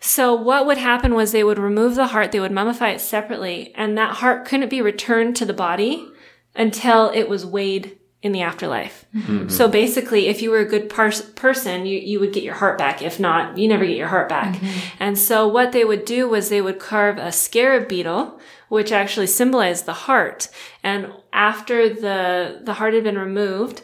So 0.00 0.34
what 0.34 0.64
would 0.64 0.78
happen 0.78 1.14
was 1.14 1.32
they 1.32 1.44
would 1.44 1.58
remove 1.58 1.96
the 1.96 2.06
heart, 2.06 2.32
they 2.32 2.40
would 2.40 2.50
mummify 2.50 2.94
it 2.94 3.02
separately, 3.02 3.74
and 3.74 3.98
that 3.98 4.16
heart 4.16 4.46
couldn't 4.46 4.70
be 4.70 4.80
returned 4.80 5.36
to 5.36 5.44
the 5.44 5.52
body 5.52 6.08
until 6.54 7.10
it 7.10 7.28
was 7.28 7.44
weighed 7.44 7.95
in 8.22 8.32
the 8.32 8.40
afterlife. 8.42 9.04
So 9.48 9.68
basically, 9.68 10.26
if 10.26 10.42
you 10.42 10.50
were 10.50 10.58
a 10.58 10.64
good 10.64 10.88
pers- 10.88 11.22
person, 11.22 11.86
you, 11.86 11.98
you 11.98 12.18
would 12.18 12.32
get 12.32 12.42
your 12.42 12.54
heart 12.54 12.76
back. 12.78 13.00
If 13.00 13.20
not, 13.20 13.56
you 13.56 13.68
never 13.68 13.86
get 13.86 13.96
your 13.96 14.08
heart 14.08 14.28
back. 14.28 14.60
And 14.98 15.16
so 15.18 15.46
what 15.46 15.72
they 15.72 15.84
would 15.84 16.04
do 16.04 16.28
was 16.28 16.48
they 16.48 16.60
would 16.62 16.78
carve 16.80 17.18
a 17.18 17.30
scarab 17.30 17.88
beetle, 17.88 18.40
which 18.68 18.90
actually 18.90 19.28
symbolized 19.28 19.86
the 19.86 19.92
heart. 19.92 20.48
And 20.82 21.12
after 21.32 21.88
the, 21.88 22.60
the 22.64 22.74
heart 22.74 22.94
had 22.94 23.04
been 23.04 23.18
removed 23.18 23.82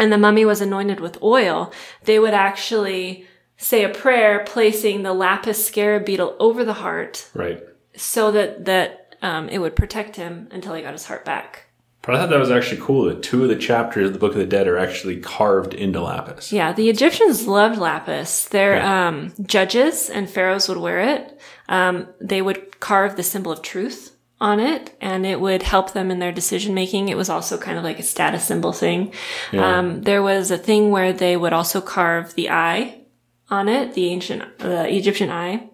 and 0.00 0.12
the 0.12 0.18
mummy 0.18 0.44
was 0.44 0.60
anointed 0.60 0.98
with 0.98 1.22
oil, 1.22 1.72
they 2.04 2.18
would 2.18 2.34
actually 2.34 3.26
say 3.56 3.84
a 3.84 3.88
prayer 3.88 4.42
placing 4.46 5.02
the 5.04 5.12
lapis 5.14 5.64
scarab 5.64 6.04
beetle 6.04 6.34
over 6.40 6.64
the 6.64 6.72
heart 6.72 7.30
Right. 7.34 7.62
so 7.96 8.32
that, 8.32 8.64
that, 8.64 9.16
um, 9.22 9.48
it 9.48 9.58
would 9.58 9.76
protect 9.76 10.16
him 10.16 10.48
until 10.50 10.74
he 10.74 10.82
got 10.82 10.92
his 10.92 11.04
heart 11.06 11.24
back. 11.24 11.63
But 12.06 12.14
I 12.14 12.18
thought 12.18 12.30
that 12.30 12.38
was 12.38 12.50
actually 12.50 12.80
cool 12.82 13.04
that 13.06 13.22
two 13.22 13.42
of 13.42 13.48
the 13.48 13.56
chapters 13.56 14.08
of 14.08 14.12
the 14.12 14.18
Book 14.18 14.32
of 14.32 14.38
the 14.38 14.46
Dead 14.46 14.68
are 14.68 14.76
actually 14.78 15.18
carved 15.20 15.72
into 15.72 16.00
lapis. 16.02 16.52
Yeah, 16.52 16.72
the 16.72 16.90
Egyptians 16.90 17.46
loved 17.46 17.78
lapis. 17.78 18.46
Their 18.48 18.76
Yeah. 18.76 19.08
um, 19.08 19.32
judges 19.46 20.10
and 20.10 20.28
pharaohs 20.28 20.68
would 20.68 20.78
wear 20.78 21.00
it. 21.00 21.40
Um, 21.68 22.08
they 22.20 22.42
would 22.42 22.78
carve 22.80 23.16
the 23.16 23.22
symbol 23.22 23.52
of 23.52 23.62
truth 23.62 24.16
on 24.40 24.60
it, 24.60 24.94
and 25.00 25.24
it 25.24 25.40
would 25.40 25.62
help 25.62 25.92
them 25.92 26.10
in 26.10 26.18
their 26.18 26.32
decision 26.32 26.74
making. 26.74 27.08
It 27.08 27.16
was 27.16 27.30
also 27.30 27.56
kind 27.56 27.78
of 27.78 27.84
like 27.84 27.98
a 27.98 28.02
status 28.02 28.44
symbol 28.44 28.72
thing. 28.74 29.12
Um, 29.52 30.02
there 30.02 30.22
was 30.22 30.50
a 30.50 30.58
thing 30.58 30.90
where 30.90 31.12
they 31.12 31.36
would 31.36 31.54
also 31.54 31.80
carve 31.80 32.34
the 32.34 32.50
eye 32.50 33.00
on 33.48 33.68
it, 33.68 33.94
the 33.94 34.08
ancient, 34.10 34.58
the 34.58 34.94
Egyptian 34.94 35.30
eye, 35.30 35.70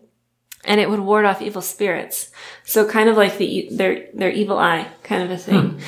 and 0.65 0.79
it 0.81 0.89
would 0.91 1.01
ward 1.01 1.25
off 1.25 1.43
evil 1.43 1.63
spirits. 1.63 2.31
So 2.65 2.87
kind 2.89 3.09
of 3.09 3.17
like 3.17 3.39
the 3.39 3.69
their 3.73 4.07
their 4.15 4.31
evil 4.31 4.59
eye 4.59 4.87
kind 5.03 5.23
of 5.25 5.31
a 5.33 5.39
thing. 5.39 5.81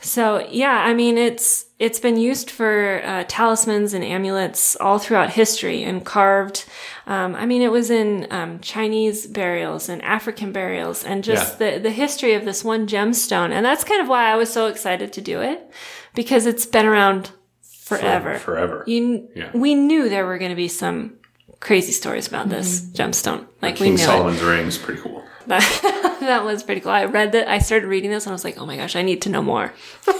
So 0.00 0.46
yeah, 0.50 0.84
I 0.84 0.94
mean 0.94 1.18
it's 1.18 1.66
it's 1.78 2.00
been 2.00 2.16
used 2.16 2.50
for 2.50 3.00
uh, 3.04 3.24
talismans 3.28 3.94
and 3.94 4.02
amulets 4.04 4.76
all 4.76 4.98
throughout 4.98 5.30
history 5.30 5.84
and 5.84 6.04
carved. 6.04 6.64
Um, 7.06 7.34
I 7.36 7.46
mean, 7.46 7.62
it 7.62 7.70
was 7.70 7.90
in 7.90 8.26
um, 8.30 8.58
Chinese 8.60 9.26
burials 9.26 9.88
and 9.88 10.02
African 10.02 10.52
burials, 10.52 11.04
and 11.04 11.22
just 11.24 11.58
the 11.58 11.78
the 11.82 11.90
history 11.90 12.34
of 12.34 12.44
this 12.44 12.64
one 12.64 12.86
gemstone. 12.86 13.50
And 13.50 13.64
that's 13.64 13.84
kind 13.84 14.00
of 14.00 14.08
why 14.08 14.30
I 14.30 14.36
was 14.36 14.52
so 14.52 14.66
excited 14.66 15.12
to 15.14 15.20
do 15.20 15.40
it 15.40 15.70
because 16.14 16.46
it's 16.46 16.66
been 16.66 16.86
around 16.86 17.30
forever. 17.62 18.38
Forever. 18.38 18.84
You, 18.86 19.28
Yeah. 19.34 19.50
we 19.54 19.74
knew 19.74 20.08
there 20.08 20.26
were 20.26 20.38
going 20.38 20.50
to 20.50 20.56
be 20.56 20.68
some 20.68 21.14
crazy 21.60 21.92
stories 21.92 22.28
about 22.28 22.48
this 22.48 22.82
gemstone. 22.92 23.46
Like 23.62 23.74
we 23.74 23.86
King 23.86 23.94
knew 23.94 24.02
it. 24.02 24.06
Solomon's 24.06 24.42
ring 24.42 24.66
is 24.66 24.78
pretty 24.78 25.00
cool. 25.00 25.24
That, 25.48 26.16
that 26.20 26.44
was 26.44 26.62
pretty 26.62 26.80
cool. 26.80 26.92
I 26.92 27.04
read 27.06 27.32
that. 27.32 27.48
I 27.48 27.58
started 27.58 27.88
reading 27.88 28.10
this 28.10 28.24
and 28.26 28.32
I 28.32 28.34
was 28.34 28.44
like, 28.44 28.58
oh 28.58 28.66
my 28.66 28.76
gosh, 28.76 28.96
I 28.96 29.02
need 29.02 29.22
to 29.22 29.30
know 29.30 29.42
more. 29.42 29.72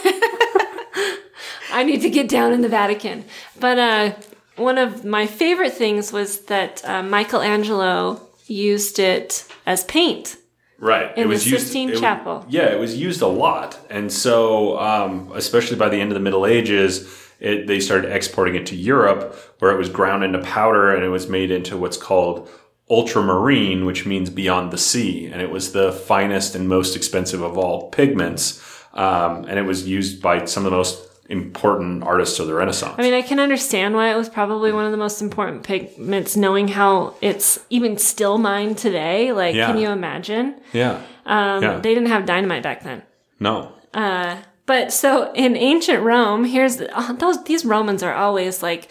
I 1.71 1.85
need 1.85 2.01
to 2.03 2.11
get 2.11 2.29
down 2.29 2.53
in 2.53 2.62
the 2.62 2.69
Vatican. 2.69 3.25
But 3.61 3.79
uh, 3.79 4.12
one 4.57 4.79
of 4.79 5.05
my 5.05 5.27
favorite 5.27 5.75
things 5.75 6.12
was 6.12 6.41
that 6.47 6.83
uh, 6.85 7.03
Michelangelo 7.03 8.21
used 8.47 8.99
it 8.99 9.47
as 9.67 9.85
paint. 9.85 10.37
Right. 10.81 11.17
In 11.19 11.29
the 11.29 11.38
Sistine 11.38 11.88
it 11.88 11.93
was- 11.93 12.01
Chapel. 12.01 12.47
yeah, 12.49 12.67
it 12.73 12.79
was 12.79 12.97
used 12.97 13.21
a 13.21 13.27
lot. 13.27 13.79
And 13.91 14.11
so, 14.12 14.79
um, 14.79 15.31
especially 15.35 15.77
by 15.77 15.88
the 15.88 16.01
end 16.01 16.11
of 16.11 16.14
the 16.14 16.21
Middle 16.21 16.47
Ages, 16.47 17.07
it, 17.41 17.67
they 17.67 17.81
started 17.81 18.12
exporting 18.12 18.55
it 18.55 18.67
to 18.67 18.77
Europe 18.77 19.37
where 19.59 19.71
it 19.73 19.77
was 19.79 19.88
ground 19.88 20.25
into 20.25 20.38
powder 20.41 20.95
and 20.95 21.05
it 21.05 21.09
was 21.09 21.29
made 21.29 21.51
into 21.51 21.77
what's 21.77 21.97
called 21.97 22.49
ultramarine, 22.90 23.85
which 23.85 24.07
means 24.07 24.31
beyond 24.31 24.70
the 24.72 24.79
sea. 24.79 25.27
And 25.27 25.40
it 25.42 25.51
was 25.51 25.72
the 25.72 25.92
finest 25.92 26.55
and 26.55 26.68
most 26.68 26.96
expensive 26.96 27.42
of 27.42 27.57
all 27.59 27.88
pigments. 27.90 28.62
Um, 28.94 29.44
and 29.44 29.59
it 29.59 29.62
was 29.62 29.87
used 29.87 30.22
by 30.22 30.44
some 30.46 30.64
of 30.64 30.70
the 30.70 30.77
most 30.77 31.05
important 31.29 32.03
artists 32.05 32.38
of 32.38 32.46
the 32.46 32.55
Renaissance. 32.55 32.94
I 32.96 33.03
mean, 33.03 33.12
I 33.12 33.20
can 33.20 33.38
understand 33.38 33.94
why 33.94 34.11
it 34.11 34.16
was 34.16 34.31
probably 34.31 34.72
one 34.72 34.87
of 34.87 34.92
the 34.92 34.96
most 34.96 35.20
important 35.20 35.62
pigments, 35.62 36.37
knowing 36.37 36.68
how 36.68 37.14
it's 37.20 37.61
even 37.68 37.98
still 37.98 38.38
mined 38.38 38.79
today. 38.79 39.33
Like, 39.33 39.55
Yeah. 39.55 39.66
can 39.66 39.77
you 39.79 39.90
imagine? 39.90 40.55
yeah. 40.72 41.01
Um, 41.27 41.62
Yeah. 41.62 41.79
They 41.81 41.92
didn't 41.94 42.09
have 42.09 42.24
dynamite 42.24 42.62
back 42.62 42.83
then. 42.83 43.03
No. 43.38 43.72
But 44.64 44.92
so 44.92 45.33
in 45.35 45.57
ancient 45.57 46.03
Rome, 46.03 46.44
here's 46.44 46.77
those 47.18 47.42
these 47.44 47.64
Romans 47.64 48.03
are 48.03 48.14
always 48.14 48.62
like 48.62 48.90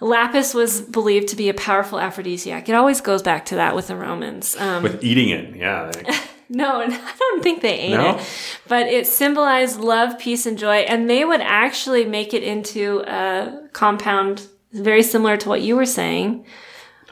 lapis 0.00 0.54
was 0.54 0.80
believed 0.80 1.28
to 1.28 1.36
be 1.36 1.48
a 1.48 1.54
powerful 1.54 1.98
aphrodisiac. 1.98 2.68
It 2.68 2.74
always 2.74 3.00
goes 3.00 3.22
back 3.22 3.46
to 3.46 3.56
that 3.56 3.74
with 3.74 3.86
the 3.88 3.96
Romans. 3.96 4.56
Um, 4.56 4.82
With 4.82 5.02
eating 5.04 5.28
it. 5.30 5.56
Yeah. 5.56 5.90
no, 6.48 6.80
I 6.86 7.12
don't 7.18 7.42
think 7.42 7.62
they 7.62 7.78
ate 7.78 7.90
No? 7.92 8.16
it, 8.16 8.26
but 8.68 8.86
it 8.86 9.06
symbolized 9.06 9.80
love, 9.80 10.18
peace, 10.18 10.46
and 10.46 10.58
joy. 10.58 10.78
And 10.78 11.08
they 11.08 11.24
would 11.24 11.40
actually 11.40 12.04
make 12.04 12.34
it 12.34 12.42
into 12.42 13.02
a 13.06 13.68
compound 13.72 14.46
very 14.72 15.02
similar 15.02 15.36
to 15.38 15.48
what 15.48 15.62
you 15.62 15.76
were 15.76 15.86
saying, 15.86 16.46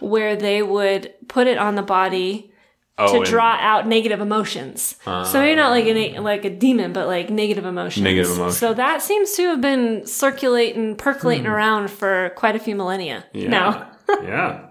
where 0.00 0.34
they 0.36 0.62
would 0.62 1.14
put 1.28 1.46
it 1.46 1.58
on 1.58 1.76
the 1.76 1.82
body 1.82 2.51
oh, 2.98 3.22
to 3.24 3.30
draw 3.30 3.56
out 3.60 3.86
negative 3.86 4.20
emotions. 4.20 4.96
so 5.04 5.32
maybe 5.34 5.54
not 5.56 5.70
like 5.70 5.84
a 5.86 6.18
like 6.20 6.44
a 6.44 6.50
demon, 6.50 6.92
but 6.92 7.06
like 7.06 7.30
negative 7.30 7.64
emotions. 7.64 8.02
Negative 8.04 8.30
emotions. 8.32 8.58
So 8.58 8.74
that 8.74 9.02
seems 9.02 9.32
to 9.32 9.42
have 9.48 9.60
been 9.60 10.06
circulating, 10.06 10.96
percolating 10.96 11.46
around 11.46 11.90
for 11.90 12.30
quite 12.36 12.56
a 12.56 12.58
few 12.58 12.74
millennia. 12.74 13.24
Yeah. 13.32 13.48
Now 13.48 13.90
yeah. 14.22 14.66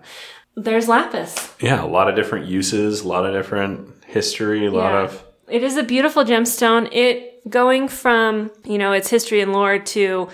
there's 0.55 0.87
lapis. 0.87 1.53
Yeah, 1.59 1.83
a 1.83 1.87
lot 1.87 2.09
of 2.09 2.15
different 2.15 2.47
uses, 2.47 3.01
a 3.01 3.07
lot 3.07 3.25
of 3.25 3.33
different 3.33 4.03
history, 4.05 4.65
a 4.65 4.71
lot 4.71 4.91
Yeah. 4.91 5.03
of 5.03 5.23
It 5.49 5.63
is 5.63 5.77
a 5.77 5.83
beautiful 5.83 6.23
gemstone. 6.23 6.89
It 6.91 7.27
going 7.49 7.87
from 7.87 8.51
you 8.65 8.77
know 8.77 8.91
its 8.93 9.09
history 9.09 9.41
and 9.41 9.51
lore 9.51 9.79
to 9.79 10.29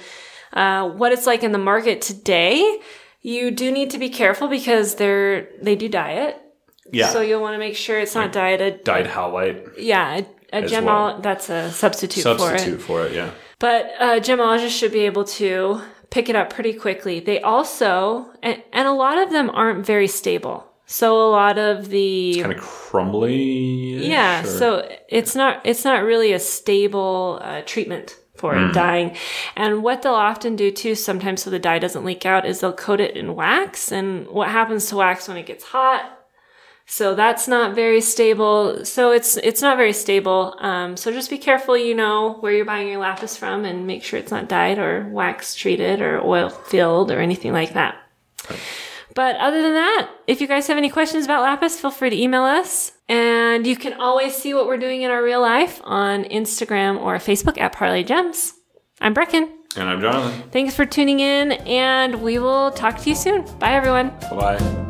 uh, 0.53 0.89
what 0.89 1.11
it's 1.11 1.25
like 1.25 1.43
in 1.43 1.51
the 1.51 1.57
market 1.57 2.01
today. 2.01 2.79
You 3.21 3.51
do 3.51 3.71
need 3.71 3.89
to 3.91 3.97
be 3.97 4.09
careful 4.09 4.47
because 4.47 4.95
they're 4.95 5.49
they 5.61 5.75
do 5.75 5.89
dye 5.89 6.11
it. 6.27 6.41
Yeah, 6.91 7.09
So 7.09 7.21
you'll 7.21 7.41
want 7.41 7.53
to 7.55 7.59
make 7.59 7.75
sure 7.75 7.99
it's 7.99 8.15
not 8.15 8.31
dyed. 8.31 8.61
A, 8.61 8.77
dyed 8.77 9.07
howlite 9.07 9.73
yeah, 9.77 10.21
a, 10.53 10.59
a 10.59 10.61
gemol 10.63 10.85
well. 10.85 11.21
that's 11.21 11.49
a 11.49 11.71
substitute, 11.71 12.23
for 12.23 12.31
it. 12.31 12.39
substitute 12.39 12.81
for 12.81 13.05
it. 13.05 13.13
Yeah, 13.13 13.31
But 13.59 13.91
uh, 13.99 14.19
gemologists 14.19 14.77
should 14.77 14.91
be 14.91 15.01
able 15.01 15.25
to 15.25 15.81
pick 16.09 16.29
it 16.29 16.35
up 16.35 16.49
pretty 16.49 16.73
quickly. 16.73 17.19
They 17.19 17.41
also, 17.41 18.27
and, 18.41 18.63
and 18.71 18.87
a 18.87 18.93
lot 18.93 19.17
of 19.17 19.31
them 19.31 19.49
aren't 19.49 19.85
very 19.85 20.07
stable. 20.07 20.65
So 20.89 21.27
a 21.27 21.29
lot 21.29 21.57
of 21.57 21.89
the 21.89 22.39
kind 22.39 22.53
of 22.53 22.61
crumbly. 22.61 24.07
yeah, 24.07 24.43
so 24.43 24.89
it's 25.09 25.35
not 25.35 25.59
it's 25.65 25.83
not 25.83 26.01
really 26.01 26.31
a 26.31 26.39
stable 26.39 27.39
uh, 27.41 27.61
treatment 27.65 28.15
for 28.35 28.55
it 28.55 28.73
dyeing. 28.73 29.15
And 29.55 29.83
what 29.83 30.01
they'll 30.01 30.13
often 30.13 30.55
do 30.55 30.71
too, 30.71 30.95
sometimes 30.95 31.43
so 31.43 31.49
the 31.49 31.59
dye 31.59 31.79
doesn't 31.79 32.05
leak 32.05 32.25
out, 32.25 32.45
is 32.45 32.59
they'll 32.61 32.71
coat 32.71 33.01
it 33.01 33.17
in 33.17 33.35
wax. 33.35 33.91
And 33.91 34.27
what 34.27 34.49
happens 34.49 34.85
to 34.87 34.95
wax 34.95 35.27
when 35.27 35.37
it 35.37 35.45
gets 35.45 35.65
hot? 35.65 36.16
So 36.89 37.15
that's 37.15 37.49
not 37.49 37.75
very 37.75 37.99
stable. 37.99 38.85
So 38.85 39.11
it's 39.11 39.35
it's 39.37 39.61
not 39.61 39.75
very 39.75 39.93
stable. 39.93 40.55
Um, 40.59 40.95
so 40.95 41.11
just 41.11 41.29
be 41.29 41.37
careful, 41.37 41.77
you 41.77 41.93
know, 41.93 42.35
where 42.39 42.53
you're 42.53 42.65
buying 42.65 42.87
your 42.87 42.99
lapis 42.99 43.35
from, 43.35 43.65
and 43.65 43.85
make 43.85 44.03
sure 44.03 44.17
it's 44.17 44.31
not 44.31 44.47
dyed 44.47 44.79
or 44.79 45.07
wax 45.09 45.53
treated 45.53 46.01
or 46.01 46.21
oil 46.21 46.49
filled 46.49 47.11
or 47.11 47.19
anything 47.19 47.51
like 47.51 47.73
that. 47.73 47.97
But 49.13 49.35
other 49.37 49.61
than 49.63 49.73
that, 49.73 50.11
if 50.27 50.41
you 50.41 50.47
guys 50.47 50.67
have 50.67 50.77
any 50.77 50.89
questions 50.89 51.25
about 51.25 51.41
Lapis, 51.41 51.79
feel 51.79 51.89
free 51.89 52.11
to 52.11 52.15
email 52.15 52.43
us. 52.43 52.91
And 53.09 53.65
you 53.65 53.75
can 53.75 53.93
always 53.93 54.35
see 54.35 54.53
what 54.53 54.67
we're 54.67 54.77
doing 54.77 55.01
in 55.01 55.09
our 55.09 55.23
real 55.23 55.41
life 55.41 55.81
on 55.83 56.23
Instagram 56.25 57.01
or 57.01 57.15
Facebook 57.15 57.57
at 57.57 57.73
Parlé 57.73 58.05
Gems. 58.05 58.53
I'm 59.01 59.15
Brecken. 59.15 59.49
And 59.75 59.89
I'm 59.89 60.01
Jonathan. 60.01 60.49
Thanks 60.51 60.75
for 60.75 60.85
tuning 60.85 61.19
in, 61.19 61.53
and 61.53 62.21
we 62.21 62.37
will 62.37 62.69
talk 62.71 62.99
to 62.99 63.09
you 63.09 63.15
soon. 63.15 63.41
Bye, 63.57 63.73
everyone. 63.73 64.09
Bye 64.29 64.57
bye. 64.59 64.86